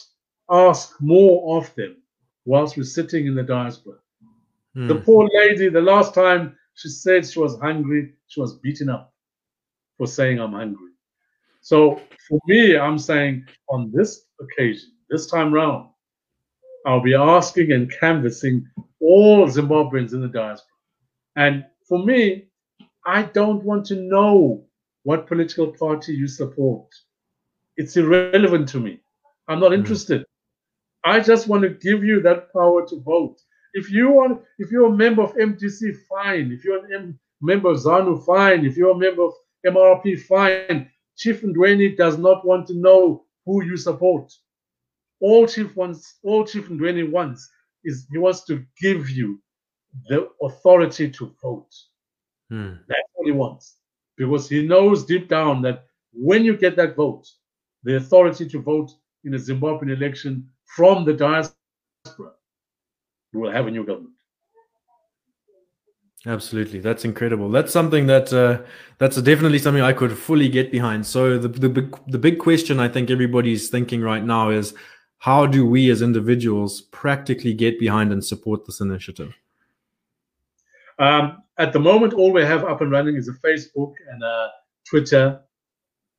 [0.49, 1.97] ask more of them
[2.45, 3.97] whilst we're sitting in the diaspora.
[4.75, 4.87] Mm.
[4.87, 9.13] The poor lady, the last time she said she was hungry, she was beaten up
[9.97, 10.91] for saying, I'm hungry.
[11.61, 15.89] So for me, I'm saying on this occasion, this time round,
[16.87, 18.65] I'll be asking and canvassing
[19.01, 20.71] all Zimbabweans in the diaspora.
[21.35, 22.47] And for me,
[23.05, 24.63] I don't want to know
[25.03, 26.87] what political party you support.
[27.75, 29.01] It's irrelevant to me.
[29.49, 29.79] I'm not hmm.
[29.79, 30.25] interested.
[31.03, 33.37] I just want to give you that power to vote.
[33.73, 36.53] If you want, if you're a member of MDC, fine.
[36.53, 38.65] If you're a member of ZANU, fine.
[38.65, 39.33] If you're a member of
[39.65, 40.89] MRP, fine.
[41.17, 44.31] Chief Ndiweni does not want to know who you support.
[45.19, 47.49] All Chief wants, all Chief Ndiweni wants
[47.83, 49.41] is he wants to give you
[50.09, 51.73] the authority to vote.
[52.49, 52.73] Hmm.
[52.87, 53.77] That's what he wants.
[54.17, 57.27] Because he knows deep down that when you get that vote,
[57.83, 58.91] the authority to vote
[59.23, 62.33] in a Zimbabwean election from the diaspora,
[63.33, 64.13] we will have a new government.
[66.25, 67.49] Absolutely, that's incredible.
[67.49, 68.63] That's something that uh,
[68.97, 71.05] that's definitely something I could fully get behind.
[71.05, 74.73] So the the big the big question I think everybody's thinking right now is
[75.19, 79.33] how do we as individuals practically get behind and support this initiative?
[80.99, 84.49] Um, at the moment, all we have up and running is a Facebook and a
[84.87, 85.41] Twitter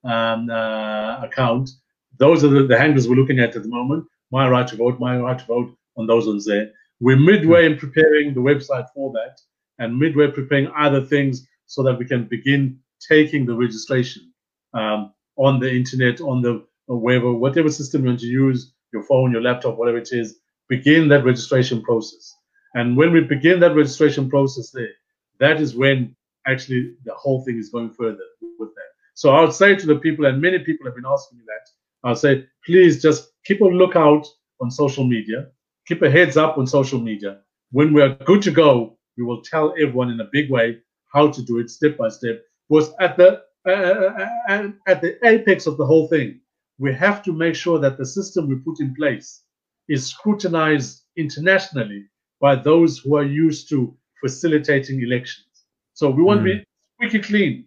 [0.04, 1.70] um, uh, account.
[2.18, 5.00] Those are the, the handles we're looking at at the moment my right to vote,
[5.00, 6.70] my right to vote on those ones there.
[7.00, 9.40] We're midway in preparing the website for that
[9.78, 12.78] and midway preparing other things so that we can begin
[13.08, 14.32] taking the registration
[14.74, 19.32] um, on the internet, on the wherever, whatever system you want to use, your phone,
[19.32, 22.34] your laptop, whatever it is, begin that registration process.
[22.74, 24.92] And when we begin that registration process there,
[25.40, 26.14] that is when
[26.46, 28.24] actually the whole thing is going further
[28.58, 28.90] with that.
[29.14, 32.08] So I would say to the people, and many people have been asking me that,
[32.08, 34.26] I'll say, please just keep a lookout
[34.60, 35.48] on social media,
[35.86, 37.38] keep a heads up on social media.
[37.72, 40.78] When we are good to go, we will tell everyone in a big way
[41.12, 42.42] how to do it step by step.
[42.68, 46.40] Was at the uh, uh, uh, at the apex of the whole thing,
[46.78, 49.42] we have to make sure that the system we put in place
[49.88, 52.04] is scrutinized internationally
[52.40, 55.64] by those who are used to facilitating elections.
[55.94, 56.44] So we want mm.
[56.44, 56.64] to be
[56.94, 57.64] squeaky clean.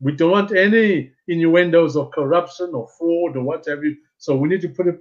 [0.00, 3.84] We don't want any innuendos of corruption or fraud or whatever.
[4.18, 5.00] So we need to put it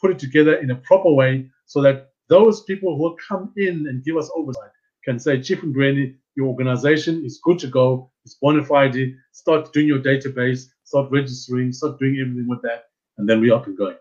[0.00, 3.86] put it together in a proper way so that those people who will come in
[3.88, 4.70] and give us oversight
[5.04, 9.86] can say, Chief Ndiweni, your organization is good to go, it's bona fide, start doing
[9.86, 12.84] your database, start registering, start doing everything with that,
[13.18, 13.96] and then we're up and going.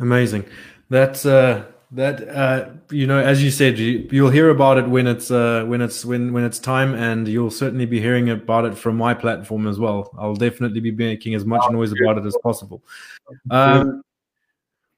[0.00, 0.44] Amazing.
[0.90, 1.64] That's uh
[1.94, 5.64] that uh, you know as you said you, will hear about it when it's uh,
[5.66, 9.14] when it's when when it's time and you'll certainly be hearing about it from my
[9.14, 12.82] platform as well i'll definitely be making as much noise about it as possible
[13.50, 14.02] um,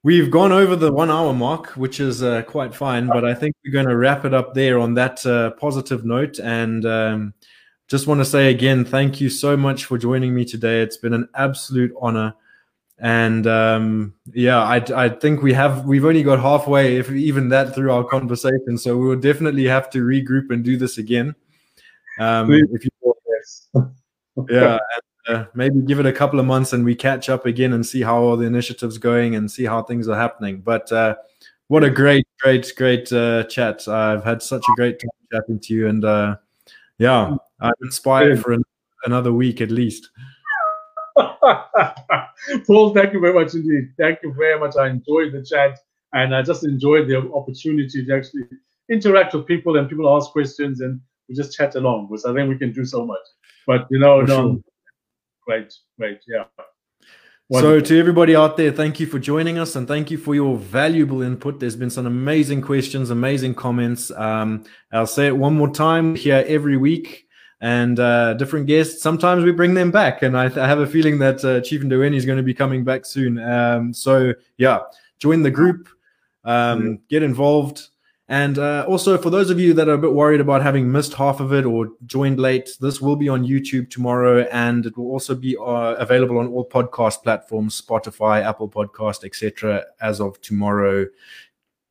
[0.07, 3.57] we've gone over the one hour mark which is uh, quite fine but i think
[3.65, 7.35] we're going to wrap it up there on that uh, positive note and um,
[7.89, 11.13] just want to say again thank you so much for joining me today it's been
[11.13, 12.33] an absolute honor
[12.99, 17.75] and um, yeah, I, I think we have we've only got halfway, if even that,
[17.75, 18.79] through our conversation.
[18.79, 21.35] So we will definitely have to regroup and do this again.
[22.19, 22.91] Um, if you,
[23.29, 23.69] yes.
[24.49, 24.79] yeah,
[25.29, 28.03] uh, maybe give it a couple of months and we catch up again and see
[28.03, 30.61] how all the initiatives going and see how things are happening.
[30.61, 31.17] But uh,
[31.69, 33.89] what a great, great, great uh, chat!
[33.89, 36.37] I've had such a great time chatting to you, and uh,
[36.99, 38.63] yeah, I'm inspired for an,
[39.05, 40.11] another week at least.
[42.67, 43.93] Paul, thank you very much indeed.
[43.99, 44.77] Thank you very much.
[44.77, 45.79] I enjoyed the chat
[46.13, 48.43] and I just enjoyed the opportunity to actually
[48.91, 52.49] interact with people and people ask questions and we just chat along because I think
[52.49, 53.27] we can do so much.
[53.67, 54.61] But you know, no.
[55.47, 56.45] Great, great, yeah.
[57.49, 57.79] Wonderful.
[57.79, 60.57] So, to everybody out there, thank you for joining us and thank you for your
[60.57, 61.61] valuable input.
[61.61, 64.11] There's been some amazing questions, amazing comments.
[64.11, 67.27] Um, I'll say it one more time here every week
[67.61, 69.01] and uh, different guests.
[69.01, 72.17] Sometimes we bring them back, and I, I have a feeling that uh, Chief Ndiweni
[72.17, 73.39] is going to be coming back soon.
[73.39, 74.81] Um, so yeah,
[75.21, 75.89] join the group,
[76.45, 76.95] um, mm-hmm.
[77.09, 77.89] get involved.
[78.29, 81.15] And uh, also, for those of you that are a bit worried about having missed
[81.15, 85.13] half of it or joined late, this will be on YouTube tomorrow, and it will
[85.13, 89.85] also be uh, available on all podcast platforms, Spotify, Apple Podcast, etc.
[90.01, 91.07] As of tomorrow,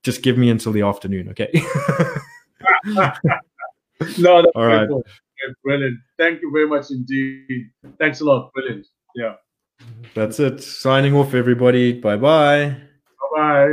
[0.04, 1.50] just give me until the afternoon, okay?
[4.18, 4.90] no, all right.
[5.64, 6.00] Brilliant.
[6.18, 7.70] Thank you very much indeed.
[7.98, 8.52] Thanks a lot.
[8.54, 8.88] Brilliant.
[9.16, 9.36] Yeah.
[10.14, 10.62] That's it.
[10.62, 11.94] Signing off, everybody.
[11.94, 12.70] Bye bye.
[12.70, 12.78] Bye
[13.36, 13.68] bye.